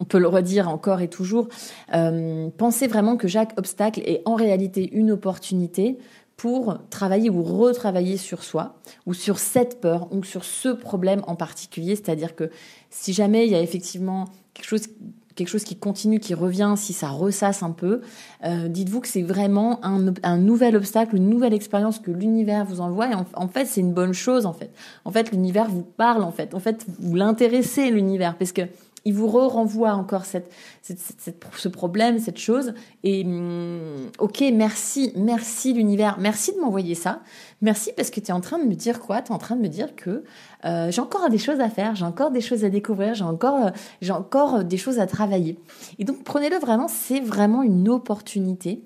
on 0.00 0.04
peut 0.04 0.18
le 0.18 0.28
redire 0.28 0.68
encore 0.68 1.00
et 1.00 1.08
toujours, 1.08 1.48
euh, 1.94 2.48
pensez 2.56 2.86
vraiment 2.86 3.16
que 3.16 3.28
chaque 3.28 3.58
obstacle 3.58 4.00
est 4.04 4.22
en 4.24 4.34
réalité 4.34 4.88
une 4.92 5.10
opportunité 5.10 5.98
pour 6.36 6.78
travailler 6.90 7.30
ou 7.30 7.42
retravailler 7.42 8.18
sur 8.18 8.42
soi 8.42 8.76
ou 9.06 9.14
sur 9.14 9.38
cette 9.38 9.80
peur 9.80 10.08
ou 10.12 10.22
sur 10.22 10.44
ce 10.44 10.68
problème 10.68 11.22
en 11.26 11.34
particulier. 11.34 11.96
C'est-à-dire 11.96 12.34
que 12.34 12.50
si 12.90 13.12
jamais 13.12 13.46
il 13.46 13.52
y 13.52 13.54
a 13.54 13.60
effectivement 13.60 14.26
quelque 14.52 14.66
chose 14.66 14.88
quelque 15.36 15.48
chose 15.48 15.64
qui 15.64 15.76
continue, 15.76 16.18
qui 16.18 16.34
revient, 16.34 16.74
si 16.76 16.92
ça 16.92 17.08
ressasse 17.08 17.62
un 17.62 17.70
peu, 17.70 18.00
euh, 18.44 18.68
dites-vous 18.68 19.00
que 19.00 19.08
c'est 19.08 19.22
vraiment 19.22 19.84
un, 19.84 20.38
nouvel 20.38 20.76
obstacle, 20.76 21.14
une 21.14 21.28
nouvelle 21.28 21.54
expérience 21.54 21.98
que 21.98 22.10
l'univers 22.10 22.64
vous 22.64 22.80
envoie. 22.80 23.10
Et 23.10 23.14
en, 23.14 23.48
fait, 23.48 23.66
c'est 23.66 23.82
une 23.82 23.92
bonne 23.92 24.14
chose, 24.14 24.46
en 24.46 24.52
fait. 24.52 24.70
En 25.04 25.12
fait, 25.12 25.30
l'univers 25.30 25.68
vous 25.68 25.82
parle, 25.82 26.22
en 26.22 26.32
fait. 26.32 26.54
En 26.54 26.60
fait, 26.60 26.86
vous 26.98 27.14
l'intéressez, 27.14 27.90
l'univers, 27.90 28.36
parce 28.36 28.52
que 28.52 28.62
il 29.06 29.14
vous 29.14 29.28
renvoie 29.28 29.92
encore 29.92 30.24
ce 30.26 31.68
problème, 31.68 32.18
cette 32.18 32.38
chose. 32.38 32.74
Et 33.04 33.24
hum, 33.24 34.10
ok, 34.18 34.42
merci, 34.52 35.12
merci 35.16 35.72
l'univers, 35.72 36.18
merci 36.18 36.52
de 36.52 36.58
m'envoyer 36.58 36.96
ça. 36.96 37.20
Merci 37.62 37.92
parce 37.96 38.10
que 38.10 38.18
tu 38.18 38.26
es 38.26 38.32
en 38.32 38.40
train 38.40 38.58
de 38.58 38.64
me 38.64 38.74
dire 38.74 38.98
quoi? 38.98 39.22
Tu 39.22 39.30
es 39.30 39.34
en 39.34 39.38
train 39.38 39.54
de 39.54 39.62
me 39.62 39.68
dire 39.68 39.94
que 39.94 40.24
euh, 40.64 40.90
j'ai 40.90 41.00
encore 41.00 41.30
des 41.30 41.38
choses 41.38 41.60
à 41.60 41.70
faire, 41.70 41.94
j'ai 41.94 42.04
encore 42.04 42.32
des 42.32 42.40
choses 42.40 42.64
à 42.64 42.68
découvrir, 42.68 43.14
j'ai 43.14 43.22
encore, 43.22 43.70
encore 44.10 44.64
des 44.64 44.76
choses 44.76 44.98
à 44.98 45.06
travailler. 45.06 45.56
Et 46.00 46.04
donc 46.04 46.24
prenez-le 46.24 46.56
vraiment, 46.56 46.88
c'est 46.88 47.20
vraiment 47.20 47.62
une 47.62 47.88
opportunité. 47.88 48.82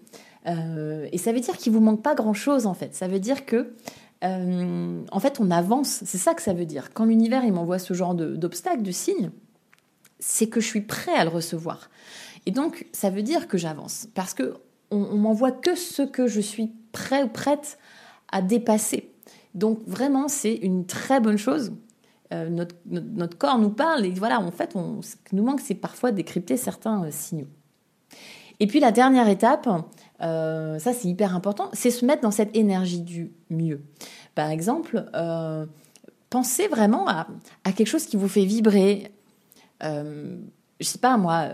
Euh, 0.46 1.08
et 1.12 1.18
ça 1.18 1.32
veut 1.32 1.40
dire 1.40 1.56
qu'il 1.56 1.72
vous 1.72 1.80
manque 1.80 2.02
pas 2.02 2.14
grand-chose 2.14 2.66
en 2.66 2.74
fait. 2.74 2.94
Ça 2.94 3.08
veut 3.08 3.20
dire 3.20 3.46
que 3.46 3.72
euh, 4.22 5.02
en 5.10 5.18
fait, 5.18 5.40
on 5.40 5.50
avance. 5.50 6.02
C'est 6.04 6.18
ça 6.18 6.34
que 6.34 6.42
ça 6.42 6.52
veut 6.52 6.66
dire. 6.66 6.92
Quand 6.92 7.06
l'univers 7.06 7.42
il 7.42 7.54
m'envoie 7.54 7.78
ce 7.78 7.94
genre 7.94 8.14
d'obstacles, 8.14 8.82
de 8.82 8.90
signes, 8.90 9.30
c'est 10.20 10.48
que 10.48 10.60
je 10.60 10.66
suis 10.66 10.82
prêt 10.82 11.14
à 11.14 11.24
le 11.24 11.30
recevoir. 11.30 11.90
Et 12.46 12.50
donc, 12.50 12.86
ça 12.92 13.10
veut 13.10 13.22
dire 13.22 13.48
que 13.48 13.58
j'avance, 13.58 14.08
parce 14.14 14.34
que 14.34 14.54
on, 14.90 15.16
m'envoie 15.16 15.52
que 15.52 15.74
ce 15.74 16.02
que 16.02 16.26
je 16.26 16.40
suis 16.40 16.72
prêt 16.92 17.22
ou 17.22 17.28
prête 17.28 17.78
à 18.32 18.42
dépasser. 18.42 19.12
Donc, 19.54 19.80
vraiment, 19.86 20.28
c'est 20.28 20.54
une 20.54 20.86
très 20.86 21.20
bonne 21.20 21.36
chose. 21.36 21.72
Euh, 22.32 22.48
notre, 22.86 23.36
corps 23.38 23.58
nous 23.58 23.70
parle 23.70 24.06
et 24.06 24.10
voilà, 24.10 24.40
en 24.40 24.52
fait, 24.52 24.76
on, 24.76 25.02
ce 25.02 25.16
qui 25.16 25.34
nous 25.34 25.42
manque, 25.42 25.60
c'est 25.60 25.74
parfois 25.74 26.12
décrypter 26.12 26.56
certains 26.56 27.04
euh, 27.04 27.08
signaux. 27.10 27.48
Et 28.60 28.66
puis 28.66 28.78
la 28.78 28.92
dernière 28.92 29.26
étape, 29.28 29.68
euh, 30.20 30.78
ça 30.78 30.92
c'est 30.92 31.08
hyper 31.08 31.34
important, 31.34 31.70
c'est 31.72 31.90
se 31.90 32.04
mettre 32.04 32.20
dans 32.20 32.30
cette 32.30 32.54
énergie 32.54 33.00
du 33.00 33.32
mieux. 33.48 33.80
Par 34.34 34.50
exemple, 34.50 35.02
pensez 36.30 36.68
vraiment 36.68 37.08
à, 37.08 37.26
quelque 37.74 37.86
chose 37.86 38.06
qui 38.06 38.16
vous 38.16 38.28
fait 38.28 38.44
vibrer, 38.44 39.10
euh, 39.84 40.36
je 40.80 40.86
sais 40.86 40.98
pas 40.98 41.16
moi, 41.16 41.48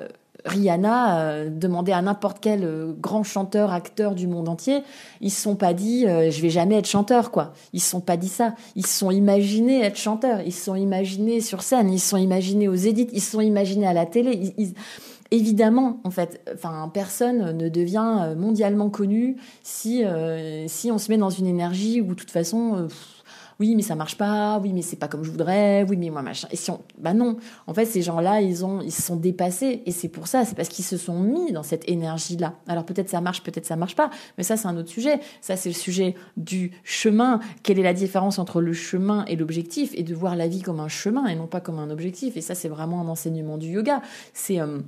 Rihanna 0.45 1.19
euh, 1.19 1.51
demandait 1.51 1.93
à 1.93 2.03
n'importe 2.03 2.39
quel 2.41 2.65
euh, 2.65 2.93
grand 2.99 3.25
chanteur, 3.25 3.73
acteur 3.73 4.15
du 4.15 4.27
monde 4.27 4.49
entier, 4.49 4.83
ils 5.21 5.31
se 5.31 5.41
sont 5.41 5.57
pas 5.57 5.75
dit 5.75 6.03
je 6.03 6.43
vais 6.43 6.51
jamais 6.51 6.77
être 6.77 6.87
chanteur 6.87 7.31
quoi. 7.31 7.53
Ils 7.73 7.81
se 7.81 7.91
sont 7.91 8.01
pas 8.01 8.17
dit 8.17 8.29
ça. 8.29 8.55
Ils 8.75 8.87
se 8.87 8.99
sont 8.99 9.11
imaginés 9.11 9.83
être 9.83 9.97
chanteurs. 9.97 10.41
Ils 10.45 10.53
se 10.53 10.65
sont 10.65 10.77
imaginés 10.77 11.41
sur 11.41 11.63
scène. 11.63 11.93
Ils 11.93 12.01
se 12.01 12.11
sont 12.11 12.17
imaginés 12.17 12.69
aux 12.69 12.75
édits. 12.75 13.09
Ils 13.13 13.21
se 13.21 13.33
sont 13.33 13.41
imaginés 13.41 13.87
à 13.87 13.93
la 13.93 14.07
télé. 14.07 14.55
Évidemment, 15.33 15.99
en 16.05 16.11
fait, 16.11 16.41
enfin, 16.55 16.89
personne 16.95 17.57
ne 17.57 17.69
devient 17.69 18.35
mondialement 18.37 18.91
connu 18.91 19.37
si 19.65 20.05
si 20.69 20.93
on 20.93 20.99
se 20.99 21.11
met 21.11 21.19
dans 21.19 21.31
une 21.31 21.47
énergie 21.47 22.01
où 22.01 22.09
de 22.09 22.15
toute 22.15 22.31
façon 22.31 22.89
oui, 23.59 23.75
mais 23.75 23.83
ça 23.83 23.95
marche 23.95 24.19
pas, 24.19 24.59
oui, 24.63 24.73
mais 24.73 24.83
c'est 24.83 24.97
pas 24.97 25.09
comme 25.09 25.25
je 25.25 25.31
voudrais, 25.31 25.85
oui, 25.89 25.97
mais 25.97 26.11
moi 26.11 26.23
machin. 26.23 26.49
Et 26.51 26.57
si 26.57 26.71
on, 26.71 26.81
bah 26.99 27.15
non, 27.15 27.37
en 27.67 27.75
fait, 27.75 27.87
ces 27.87 28.03
gens-là, 28.03 28.41
ils 28.41 28.65
ont, 28.65 28.81
ils 28.81 28.93
se 28.93 29.03
sont 29.03 29.17
dépassés, 29.17 29.83
et 29.87 29.91
c'est 29.93 30.09
pour 30.09 30.27
ça, 30.27 30.45
c'est 30.45 30.55
parce 30.55 30.69
qu'ils 30.69 30.85
se 30.85 30.97
sont 30.97 31.19
mis 31.19 31.53
dans 31.53 31.63
cette 31.63 31.89
énergie-là. 31.89 32.55
Alors 32.69 32.85
peut-être 32.85 33.09
ça 33.09 33.21
marche, 33.21 33.43
peut-être 33.43 33.67
ça 33.67 33.77
marche 33.77 33.97
pas, 33.97 34.11
mais 34.37 34.45
ça 34.45 34.57
c'est 34.57 34.69
un 34.69 34.77
autre 34.77 34.91
sujet. 34.91 35.21
Ça 35.41 35.57
c'est 35.57 35.71
le 35.71 35.75
sujet 35.75 36.15
du 36.37 36.73
chemin. 36.85 37.41
Quelle 37.63 37.79
est 37.79 37.83
la 37.83 37.95
différence 37.95 38.39
entre 38.39 38.61
le 38.61 38.73
chemin 38.73 39.25
et 39.27 39.37
l'objectif, 39.37 39.93
et 39.95 40.03
de 40.03 40.15
voir 40.15 40.37
la 40.37 40.49
vie 40.49 40.63
comme 40.63 40.81
un 40.81 40.89
chemin 40.89 41.27
et 41.27 41.35
non 41.35 41.47
pas 41.47 41.61
comme 41.61 41.79
un 41.79 41.91
objectif. 41.91 42.37
Et 42.37 42.41
ça 42.41 42.55
c'est 42.55 42.69
vraiment 42.69 43.01
un 43.01 43.09
enseignement 43.09 43.57
du 43.59 43.69
yoga. 43.69 44.03
C'est 44.35 44.61
euh, 44.61 44.81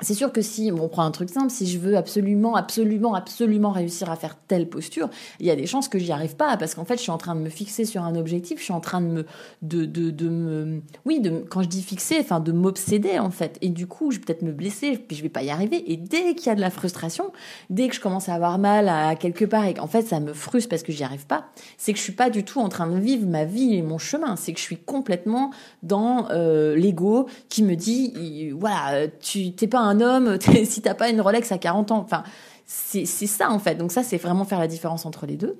c'est 0.00 0.14
sûr 0.14 0.32
que 0.32 0.42
si 0.42 0.70
on 0.72 0.88
prend 0.88 1.02
un 1.02 1.10
truc 1.10 1.28
simple, 1.28 1.50
si 1.50 1.66
je 1.66 1.78
veux 1.78 1.96
absolument, 1.96 2.56
absolument, 2.56 3.14
absolument 3.14 3.70
réussir 3.70 4.10
à 4.10 4.16
faire 4.16 4.36
telle 4.48 4.68
posture, 4.68 5.10
il 5.40 5.46
y 5.46 5.50
a 5.50 5.56
des 5.56 5.66
chances 5.66 5.88
que 5.88 5.98
j'y 5.98 6.12
arrive 6.12 6.36
pas 6.36 6.56
parce 6.56 6.74
qu'en 6.74 6.84
fait, 6.84 6.96
je 6.96 7.02
suis 7.02 7.10
en 7.10 7.18
train 7.18 7.34
de 7.34 7.40
me 7.40 7.50
fixer 7.50 7.84
sur 7.84 8.02
un 8.02 8.16
objectif, 8.16 8.58
je 8.58 8.64
suis 8.64 8.72
en 8.72 8.80
train 8.80 9.00
de 9.00 9.06
me, 9.06 9.26
de, 9.62 9.84
de, 9.84 10.10
de 10.10 10.28
me, 10.28 10.82
oui, 11.04 11.22
quand 11.48 11.62
je 11.62 11.68
dis 11.68 11.82
fixer, 11.82 12.18
enfin, 12.20 12.40
de 12.40 12.52
m'obséder 12.52 13.18
en 13.18 13.30
fait. 13.30 13.58
Et 13.60 13.68
du 13.68 13.86
coup, 13.86 14.10
je 14.10 14.18
vais 14.18 14.24
peut-être 14.24 14.42
me 14.42 14.52
blesser, 14.52 14.96
puis 14.96 15.16
je 15.16 15.22
vais 15.22 15.28
pas 15.28 15.42
y 15.42 15.50
arriver. 15.50 15.90
Et 15.92 15.96
dès 15.96 16.34
qu'il 16.34 16.46
y 16.46 16.50
a 16.50 16.54
de 16.54 16.60
la 16.60 16.70
frustration, 16.70 17.32
dès 17.68 17.88
que 17.88 17.94
je 17.94 18.00
commence 18.00 18.28
à 18.28 18.34
avoir 18.34 18.58
mal 18.58 18.88
à 18.88 19.14
quelque 19.16 19.44
part 19.44 19.66
et 19.66 19.74
qu'en 19.74 19.86
fait, 19.86 20.02
ça 20.02 20.20
me 20.20 20.32
frustre 20.32 20.68
parce 20.68 20.82
que 20.82 20.92
j'y 20.92 21.04
arrive 21.04 21.26
pas, 21.26 21.46
c'est 21.76 21.92
que 21.92 21.98
je 21.98 22.04
suis 22.04 22.12
pas 22.12 22.30
du 22.30 22.44
tout 22.44 22.60
en 22.60 22.68
train 22.68 22.86
de 22.86 22.98
vivre 22.98 23.26
ma 23.26 23.44
vie 23.44 23.74
et 23.74 23.82
mon 23.82 23.98
chemin. 23.98 24.36
C'est 24.36 24.52
que 24.52 24.58
je 24.58 24.64
suis 24.64 24.78
complètement 24.78 25.50
dans 25.82 26.28
euh, 26.30 26.74
l'ego 26.76 27.26
qui 27.48 27.62
me 27.62 27.74
dit, 27.74 28.50
voilà, 28.50 29.08
tu 29.20 29.52
t'es 29.52 29.66
pas 29.66 29.80
un 29.80 29.89
un 29.90 30.00
homme 30.00 30.38
si 30.64 30.82
t'as 30.82 30.94
pas 30.94 31.10
une 31.10 31.20
Rolex 31.20 31.52
à 31.52 31.58
40 31.58 31.92
ans. 31.92 31.98
Enfin, 31.98 32.22
c'est 32.66 33.04
ça 33.04 33.50
en 33.50 33.58
fait. 33.58 33.74
Donc 33.74 33.92
ça, 33.92 34.02
c'est 34.02 34.16
vraiment 34.16 34.44
faire 34.44 34.60
la 34.60 34.68
différence 34.68 35.06
entre 35.06 35.26
les 35.26 35.36
deux. 35.36 35.58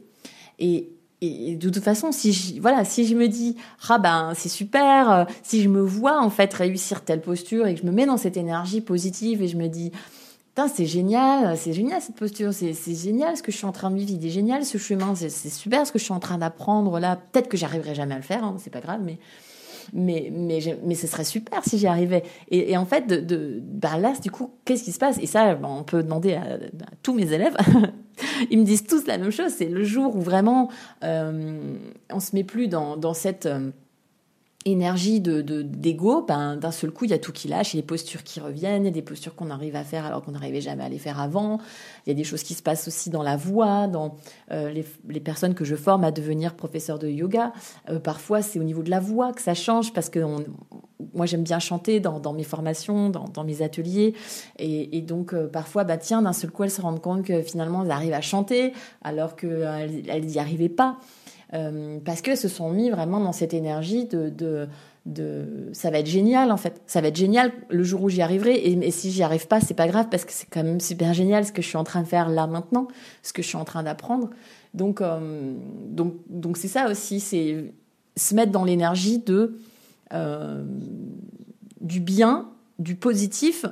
Et, 0.58 0.88
de 1.22 1.68
toute 1.68 1.82
façon, 1.82 2.12
si 2.12 2.32
je, 2.32 2.60
voilà, 2.62 2.82
si 2.86 3.06
je 3.06 3.14
me 3.14 3.28
dis 3.28 3.56
ah 3.90 3.98
ben 3.98 4.32
c'est 4.34 4.48
super, 4.48 5.10
euh, 5.10 5.24
si 5.42 5.60
je 5.62 5.68
me 5.68 5.82
vois 5.82 6.18
en 6.18 6.30
fait 6.30 6.54
réussir 6.54 7.04
telle 7.04 7.20
posture 7.20 7.66
et 7.66 7.74
que 7.74 7.82
je 7.82 7.86
me 7.86 7.92
mets 7.92 8.06
dans 8.06 8.16
cette 8.16 8.38
énergie 8.38 8.80
positive 8.80 9.42
et 9.42 9.48
je 9.48 9.58
me 9.58 9.68
dis 9.68 9.92
c'est 10.68 10.86
génial, 10.86 11.56
c'est 11.56 11.72
génial 11.72 12.00
cette 12.00 12.16
posture, 12.16 12.52
c'est 12.52 12.74
génial 12.94 13.36
ce 13.36 13.42
que 13.42 13.52
je 13.52 13.56
suis 13.56 13.66
en 13.66 13.72
train 13.72 13.90
de 13.90 13.96
vivre, 13.96 14.10
il 14.10 14.26
est 14.26 14.30
génial 14.30 14.64
ce 14.64 14.78
chemin, 14.78 15.14
c'est 15.14 15.30
super 15.30 15.86
ce 15.86 15.92
que 15.92 15.98
je 15.98 16.04
suis 16.04 16.12
en 16.12 16.20
train 16.20 16.38
d'apprendre 16.38 16.98
là. 16.98 17.16
Peut-être 17.16 17.48
que 17.48 17.56
j'arriverai 17.56 17.94
jamais 17.94 18.14
à 18.14 18.18
le 18.18 18.22
faire, 18.22 18.44
hein, 18.44 18.56
c'est 18.58 18.70
pas 18.70 18.80
grave, 18.80 19.00
mais 19.02 19.18
mais 19.92 20.30
mais 20.32 20.60
mais 20.84 20.94
ce 20.94 21.06
serait 21.06 21.24
super 21.24 21.64
si 21.64 21.78
j'y 21.78 21.86
arrivais. 21.86 22.22
Et, 22.50 22.76
en 22.76 22.84
fait, 22.84 23.06
bah 23.62 23.98
là, 23.98 24.12
du 24.22 24.30
coup, 24.30 24.52
qu'est-ce 24.64 24.84
qui 24.84 24.92
se 24.92 24.98
passe? 24.98 25.18
Et 25.18 25.26
ça, 25.26 25.58
on 25.62 25.82
peut 25.82 26.02
demander 26.02 26.34
à, 26.34 26.58
tous 27.02 27.14
mes 27.14 27.32
élèves. 27.32 27.56
Ils 28.50 28.58
me 28.58 28.64
disent 28.64 28.84
tous 28.84 29.06
la 29.06 29.18
même 29.18 29.30
chose. 29.30 29.52
C'est 29.56 29.68
le 29.68 29.84
jour 29.84 30.14
où 30.14 30.20
vraiment 30.20 30.68
euh, 31.04 31.76
on 32.12 32.20
se 32.20 32.34
met 32.34 32.44
plus 32.44 32.68
dans 32.68 32.96
dans 32.96 33.14
cette 33.14 33.46
euh, 33.46 33.70
énergie 34.66 35.20
de 35.20 35.40
d'ego, 35.62 36.22
ben, 36.22 36.56
d'un 36.56 36.70
seul 36.70 36.90
coup, 36.90 37.06
il 37.06 37.10
y 37.10 37.14
a 37.14 37.18
tout 37.18 37.32
qui 37.32 37.48
lâche, 37.48 37.72
il 37.72 37.78
y 37.78 37.78
a 37.78 37.82
des 37.82 37.86
postures 37.86 38.22
qui 38.22 38.40
reviennent, 38.40 38.82
il 38.82 38.86
y 38.86 38.88
a 38.88 38.92
des 38.92 39.02
postures 39.02 39.34
qu'on 39.34 39.50
arrive 39.50 39.74
à 39.74 39.84
faire 39.84 40.04
alors 40.04 40.22
qu'on 40.22 40.32
n'arrivait 40.32 40.60
jamais 40.60 40.84
à 40.84 40.88
les 40.88 40.98
faire 40.98 41.18
avant. 41.18 41.58
Il 42.04 42.10
y 42.10 42.12
a 42.12 42.14
des 42.14 42.24
choses 42.24 42.42
qui 42.42 42.52
se 42.52 42.62
passent 42.62 42.86
aussi 42.86 43.08
dans 43.08 43.22
la 43.22 43.36
voix, 43.36 43.86
dans 43.86 44.16
euh, 44.50 44.70
les, 45.08 45.20
personnes 45.20 45.54
que 45.54 45.64
je 45.64 45.76
forme 45.76 46.04
à 46.04 46.10
devenir 46.10 46.54
professeur 46.54 46.98
de 46.98 47.08
yoga. 47.08 47.52
Euh, 47.88 47.98
parfois, 47.98 48.42
c'est 48.42 48.58
au 48.58 48.64
niveau 48.64 48.82
de 48.82 48.90
la 48.90 49.00
voix 49.00 49.32
que 49.32 49.40
ça 49.40 49.54
change 49.54 49.94
parce 49.94 50.10
que 50.10 50.20
moi, 51.14 51.24
j'aime 51.24 51.42
bien 51.42 51.58
chanter 51.58 51.98
dans, 51.98 52.32
mes 52.34 52.44
formations, 52.44 53.08
dans, 53.08 53.44
mes 53.44 53.62
ateliers. 53.62 54.14
Et, 54.58 54.98
et 54.98 55.00
donc, 55.00 55.32
euh, 55.32 55.46
parfois, 55.48 55.84
bah, 55.84 55.96
tiens, 55.96 56.20
d'un 56.20 56.34
seul 56.34 56.50
coup, 56.50 56.64
elles 56.64 56.70
se 56.70 56.82
rendent 56.82 57.00
compte 57.00 57.24
que 57.24 57.40
finalement, 57.40 57.82
elles 57.82 57.90
arrivent 57.90 58.12
à 58.12 58.20
chanter 58.20 58.74
alors 59.02 59.36
qu'elles 59.36 60.26
n'y 60.26 60.38
arrivaient 60.38 60.68
pas. 60.68 60.98
Euh, 61.52 61.98
parce 62.04 62.22
que 62.22 62.36
se 62.36 62.46
sont 62.46 62.70
mis 62.70 62.90
vraiment 62.90 63.18
dans 63.18 63.32
cette 63.32 63.54
énergie 63.54 64.04
de, 64.04 64.28
de, 64.28 64.68
de, 65.04 65.68
ça 65.72 65.90
va 65.90 65.98
être 65.98 66.06
génial 66.06 66.52
en 66.52 66.56
fait, 66.56 66.80
ça 66.86 67.00
va 67.00 67.08
être 67.08 67.16
génial 67.16 67.50
le 67.70 67.82
jour 67.82 68.04
où 68.04 68.08
j'y 68.08 68.22
arriverai 68.22 68.54
et, 68.54 68.90
si 68.92 69.10
j'y 69.10 69.24
arrive 69.24 69.48
pas 69.48 69.60
c'est 69.60 69.74
pas 69.74 69.88
grave 69.88 70.06
parce 70.12 70.24
que 70.24 70.30
c'est 70.32 70.46
quand 70.48 70.62
même 70.62 70.78
super 70.78 71.12
génial 71.12 71.44
ce 71.44 71.50
que 71.50 71.60
je 71.60 71.66
suis 71.66 71.76
en 71.76 71.82
train 71.82 72.02
de 72.02 72.06
faire 72.06 72.28
là 72.28 72.46
maintenant, 72.46 72.86
ce 73.24 73.32
que 73.32 73.42
je 73.42 73.48
suis 73.48 73.56
en 73.56 73.64
train 73.64 73.82
d'apprendre. 73.82 74.30
Donc 74.74 75.00
euh, 75.00 75.54
donc 75.88 76.14
donc 76.28 76.56
c'est 76.56 76.68
ça 76.68 76.88
aussi, 76.88 77.18
c'est 77.18 77.72
se 78.16 78.34
mettre 78.36 78.52
dans 78.52 78.64
l'énergie 78.64 79.18
de 79.18 79.58
euh, 80.12 80.64
du 81.80 81.98
bien, 81.98 82.48
du 82.78 82.94
positif 82.94 83.66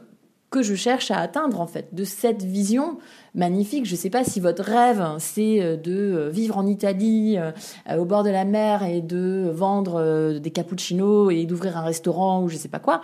que 0.50 0.62
je 0.62 0.74
cherche 0.74 1.10
à 1.10 1.18
atteindre 1.18 1.60
en 1.60 1.66
fait, 1.66 1.94
de 1.94 2.04
cette 2.04 2.42
vision 2.42 2.98
magnifique. 3.34 3.84
Je 3.84 3.92
ne 3.92 3.98
sais 3.98 4.10
pas 4.10 4.24
si 4.24 4.40
votre 4.40 4.62
rêve 4.62 5.04
c'est 5.18 5.60
euh, 5.60 5.76
de 5.76 5.92
euh, 5.92 6.28
vivre 6.30 6.56
en 6.56 6.66
Italie 6.66 7.36
euh, 7.36 7.52
au 7.98 8.04
bord 8.04 8.22
de 8.22 8.30
la 8.30 8.44
mer 8.44 8.82
et 8.82 9.02
de 9.02 9.50
vendre 9.52 10.38
des 10.38 10.50
cappuccinos 10.50 11.32
et 11.32 11.44
d'ouvrir 11.44 11.76
un 11.76 11.82
restaurant 11.82 12.42
ou 12.42 12.48
je 12.48 12.54
ne 12.54 12.60
sais 12.60 12.68
pas 12.68 12.78
quoi. 12.78 13.02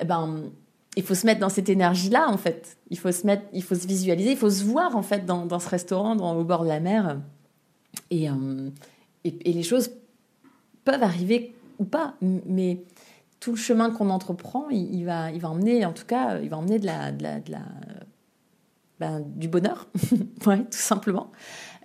Eh 0.00 0.04
ben, 0.04 0.44
il 0.96 1.02
faut 1.02 1.14
se 1.14 1.26
mettre 1.26 1.40
dans 1.40 1.48
cette 1.48 1.68
énergie-là 1.68 2.28
en 2.28 2.36
fait. 2.36 2.76
Il 2.90 2.98
faut 2.98 3.12
se 3.12 3.26
mettre, 3.26 3.42
il 3.52 3.62
faut 3.62 3.74
se 3.74 3.86
visualiser, 3.86 4.32
il 4.32 4.36
faut 4.36 4.50
se 4.50 4.64
voir 4.64 4.96
en 4.96 5.02
fait 5.02 5.26
dans, 5.26 5.58
ce 5.58 5.68
restaurant 5.68 6.16
au 6.36 6.44
bord 6.44 6.62
de 6.62 6.68
la 6.68 6.80
mer 6.80 7.20
et, 8.10 8.28
et 9.24 9.52
les 9.52 9.62
choses 9.62 9.90
peuvent 10.84 11.02
arriver 11.02 11.54
ou 11.78 11.84
pas, 11.84 12.14
mais 12.20 12.78
tout 13.40 13.52
le 13.52 13.56
chemin 13.56 13.90
qu'on 13.90 14.10
entreprend, 14.10 14.68
il, 14.70 15.04
va, 15.04 15.30
il 15.30 15.40
va 15.40 15.48
emmener, 15.48 15.84
en 15.86 15.92
tout 15.92 16.04
cas, 16.06 16.38
il 16.38 16.50
va 16.50 16.58
emmener 16.58 16.78
de 16.78 16.86
la, 16.86 17.10
de 17.10 17.22
la, 17.24 17.60
ben, 19.00 19.24
du 19.26 19.48
bonheur, 19.48 19.88
ouais, 20.46 20.58
tout 20.58 20.66
simplement. 20.72 21.32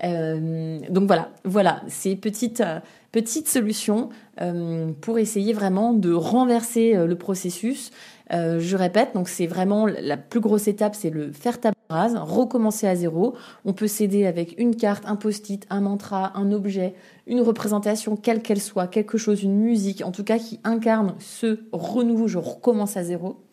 Euh, 0.03 0.79
donc 0.89 1.07
voilà, 1.07 1.31
voilà, 1.45 1.81
ces 1.87 2.17
petites, 2.17 2.59
euh, 2.59 2.81
petites 3.13 3.47
solutions 3.47 4.09
euh, 4.41 4.91
pour 4.99 5.17
essayer 5.17 5.53
vraiment 5.53 5.93
de 5.93 6.11
renverser 6.11 6.93
le 6.93 7.15
processus. 7.15 7.91
Je 8.31 8.75
répète, 8.75 9.13
donc 9.13 9.29
c'est 9.29 9.47
vraiment 9.47 9.85
la 9.85 10.17
plus 10.17 10.39
grosse 10.39 10.67
étape, 10.67 10.95
c'est 10.95 11.09
le 11.09 11.31
faire 11.31 11.59
table 11.59 11.75
rase, 11.89 12.15
recommencer 12.15 12.87
à 12.87 12.95
zéro. 12.95 13.35
On 13.65 13.73
peut 13.73 13.87
s'aider 13.87 14.25
avec 14.25 14.55
une 14.59 14.75
carte, 14.75 15.03
un 15.05 15.15
post-it, 15.15 15.65
un 15.69 15.81
mantra, 15.81 16.37
un 16.37 16.51
objet, 16.51 16.95
une 17.27 17.41
représentation, 17.41 18.15
quelle 18.15 18.41
qu'elle 18.41 18.61
soit, 18.61 18.87
quelque 18.87 19.17
chose, 19.17 19.43
une 19.43 19.57
musique, 19.57 20.03
en 20.03 20.11
tout 20.11 20.23
cas 20.23 20.39
qui 20.39 20.59
incarne 20.63 21.15
ce 21.19 21.59
renouveau, 21.71 22.27
je 22.27 22.39
recommence 22.39 22.97
à 22.97 23.03
zéro. 23.03 23.43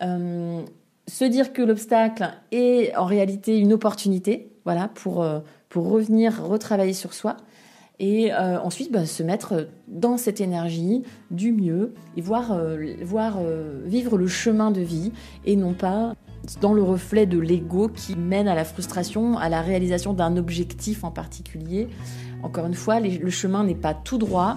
se 0.00 1.24
dire 1.24 1.52
que 1.52 1.62
l'obstacle 1.62 2.30
est 2.50 2.94
en 2.96 3.06
réalité 3.06 3.58
une 3.58 3.72
opportunité, 3.72 4.50
voilà, 4.64 4.88
pour, 4.88 5.26
pour 5.68 5.88
revenir 5.88 6.44
retravailler 6.44 6.92
sur 6.92 7.14
soi. 7.14 7.36
Et 8.02 8.32
euh, 8.32 8.60
ensuite, 8.60 8.90
bah, 8.90 9.06
se 9.06 9.22
mettre 9.22 9.68
dans 9.86 10.16
cette 10.16 10.40
énergie 10.40 11.04
du 11.30 11.52
mieux 11.52 11.94
et 12.16 12.20
voir, 12.20 12.50
euh, 12.50 12.76
euh, 13.00 13.80
vivre 13.84 14.18
le 14.18 14.26
chemin 14.26 14.72
de 14.72 14.80
vie 14.80 15.12
et 15.44 15.54
non 15.54 15.72
pas 15.72 16.16
dans 16.60 16.72
le 16.72 16.82
reflet 16.82 17.26
de 17.26 17.38
l'ego 17.38 17.88
qui 17.88 18.16
mène 18.16 18.48
à 18.48 18.56
la 18.56 18.64
frustration, 18.64 19.38
à 19.38 19.48
la 19.48 19.62
réalisation 19.62 20.14
d'un 20.14 20.36
objectif 20.36 21.04
en 21.04 21.12
particulier. 21.12 21.86
Encore 22.42 22.66
une 22.66 22.74
fois, 22.74 22.98
le 22.98 23.30
chemin 23.30 23.62
n'est 23.62 23.76
pas 23.76 23.94
tout 23.94 24.18
droit. 24.18 24.56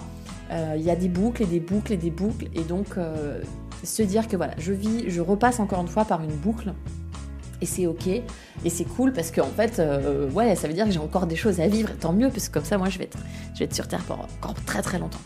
Il 0.50 0.82
y 0.82 0.90
a 0.90 0.96
des 0.96 1.08
boucles 1.08 1.44
et 1.44 1.46
des 1.46 1.60
boucles 1.60 1.92
et 1.92 1.96
des 1.96 2.10
boucles. 2.10 2.48
Et 2.56 2.64
donc, 2.64 2.96
se 3.84 4.02
dire 4.02 4.26
que 4.26 4.36
voilà, 4.36 4.54
je 4.58 4.72
vis, 4.72 5.08
je 5.08 5.20
repasse 5.20 5.60
encore 5.60 5.80
une 5.80 5.86
fois 5.86 6.04
par 6.04 6.24
une 6.24 6.34
boucle 6.34 6.74
et 7.60 7.66
c'est 7.66 7.86
ok 7.86 8.06
et 8.06 8.70
c'est 8.70 8.84
cool 8.84 9.12
parce 9.12 9.30
qu'en 9.30 9.46
en 9.46 9.50
fait 9.50 9.78
euh, 9.78 10.28
ça 10.54 10.68
veut 10.68 10.74
dire 10.74 10.84
que 10.84 10.90
j'ai 10.90 10.98
encore 10.98 11.26
des 11.26 11.36
choses 11.36 11.60
à 11.60 11.68
vivre 11.68 11.90
tant 11.98 12.12
mieux 12.12 12.28
parce 12.28 12.48
que 12.48 12.54
comme 12.54 12.64
ça 12.64 12.78
moi 12.78 12.88
je 12.88 12.98
vais 12.98 13.04
être 13.04 13.18
je 13.54 13.60
vais 13.60 13.64
être 13.66 13.74
sur 13.74 13.88
terre 13.88 14.02
pour 14.04 14.20
encore 14.20 14.54
très 14.66 14.82
très 14.82 14.98
longtemps 14.98 15.20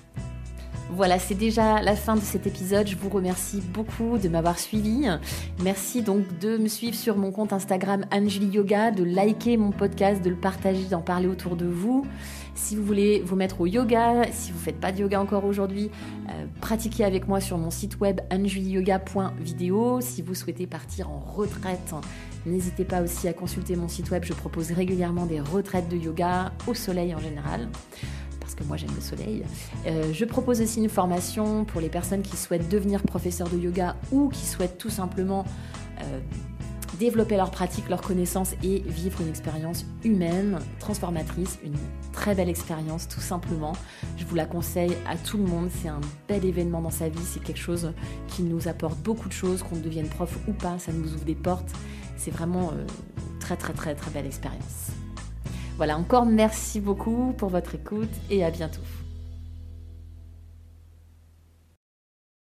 voilà, 0.92 1.20
c'est 1.20 1.36
déjà 1.36 1.80
la 1.80 1.94
fin 1.94 2.16
de 2.16 2.20
cet 2.20 2.48
épisode. 2.48 2.88
Je 2.88 2.96
vous 2.96 3.08
remercie 3.08 3.60
beaucoup 3.60 4.18
de 4.18 4.28
m'avoir 4.28 4.58
suivi. 4.58 5.06
Merci 5.62 6.02
donc 6.02 6.24
de 6.40 6.58
me 6.58 6.66
suivre 6.66 6.96
sur 6.96 7.16
mon 7.16 7.30
compte 7.30 7.52
Instagram 7.52 8.04
Angeli 8.12 8.46
Yoga, 8.46 8.90
de 8.90 9.04
liker 9.04 9.56
mon 9.56 9.70
podcast, 9.70 10.20
de 10.20 10.30
le 10.30 10.36
partager, 10.36 10.84
d'en 10.90 11.00
parler 11.00 11.28
autour 11.28 11.54
de 11.54 11.66
vous. 11.66 12.06
Si 12.62 12.76
vous 12.76 12.84
voulez 12.84 13.22
vous 13.24 13.36
mettre 13.36 13.62
au 13.62 13.66
yoga, 13.66 14.30
si 14.30 14.52
vous 14.52 14.58
ne 14.58 14.62
faites 14.62 14.78
pas 14.78 14.92
de 14.92 15.00
yoga 15.00 15.18
encore 15.18 15.44
aujourd'hui, 15.44 15.90
euh, 16.28 16.44
pratiquez 16.60 17.04
avec 17.04 17.26
moi 17.26 17.40
sur 17.40 17.56
mon 17.56 17.70
site 17.70 17.98
web 18.00 18.20
anjuliyoga.video. 18.30 20.00
Si 20.02 20.20
vous 20.20 20.34
souhaitez 20.34 20.66
partir 20.66 21.10
en 21.10 21.18
retraite, 21.18 21.94
n'hésitez 22.44 22.84
pas 22.84 23.00
aussi 23.00 23.26
à 23.28 23.32
consulter 23.32 23.76
mon 23.76 23.88
site 23.88 24.10
web. 24.10 24.24
Je 24.24 24.34
propose 24.34 24.72
régulièrement 24.72 25.24
des 25.24 25.40
retraites 25.40 25.88
de 25.88 25.96
yoga 25.96 26.52
au 26.66 26.74
soleil 26.74 27.14
en 27.14 27.18
général 27.18 27.68
parce 28.38 28.54
que 28.54 28.62
moi 28.62 28.76
j'aime 28.76 28.94
le 28.94 29.00
soleil. 29.00 29.42
Euh, 29.86 30.12
je 30.12 30.24
propose 30.26 30.60
aussi 30.60 30.80
une 30.80 30.90
formation 30.90 31.64
pour 31.64 31.80
les 31.80 31.88
personnes 31.88 32.22
qui 32.22 32.36
souhaitent 32.36 32.68
devenir 32.68 33.02
professeur 33.02 33.48
de 33.48 33.56
yoga 33.56 33.96
ou 34.12 34.28
qui 34.28 34.44
souhaitent 34.44 34.78
tout 34.78 34.90
simplement 34.90 35.44
euh, 36.02 36.20
développer 37.00 37.36
leur 37.36 37.50
pratique, 37.50 37.88
leur 37.88 38.02
connaissance 38.02 38.52
et 38.62 38.80
vivre 38.80 39.22
une 39.22 39.30
expérience 39.30 39.86
humaine, 40.04 40.58
transformatrice, 40.78 41.58
une 41.64 41.74
très 42.12 42.34
belle 42.34 42.50
expérience 42.50 43.08
tout 43.08 43.20
simplement. 43.20 43.72
Je 44.18 44.24
vous 44.26 44.36
la 44.36 44.44
conseille 44.44 44.94
à 45.08 45.16
tout 45.16 45.38
le 45.38 45.44
monde, 45.44 45.70
c'est 45.80 45.88
un 45.88 46.02
bel 46.28 46.44
événement 46.44 46.82
dans 46.82 46.90
sa 46.90 47.08
vie, 47.08 47.24
c'est 47.24 47.42
quelque 47.42 47.58
chose 47.58 47.92
qui 48.28 48.42
nous 48.42 48.68
apporte 48.68 48.98
beaucoup 48.98 49.28
de 49.28 49.32
choses, 49.32 49.62
qu'on 49.62 49.76
devienne 49.76 50.08
prof 50.08 50.38
ou 50.46 50.52
pas, 50.52 50.78
ça 50.78 50.92
nous 50.92 51.14
ouvre 51.14 51.24
des 51.24 51.34
portes. 51.34 51.70
C'est 52.18 52.30
vraiment 52.30 52.70
euh, 52.72 52.84
très 53.40 53.56
très 53.56 53.72
très 53.72 53.94
très 53.94 54.10
belle 54.10 54.26
expérience. 54.26 54.90
Voilà, 55.78 55.96
encore 55.96 56.26
merci 56.26 56.80
beaucoup 56.80 57.32
pour 57.38 57.48
votre 57.48 57.74
écoute 57.74 58.12
et 58.28 58.44
à 58.44 58.50
bientôt. 58.50 58.82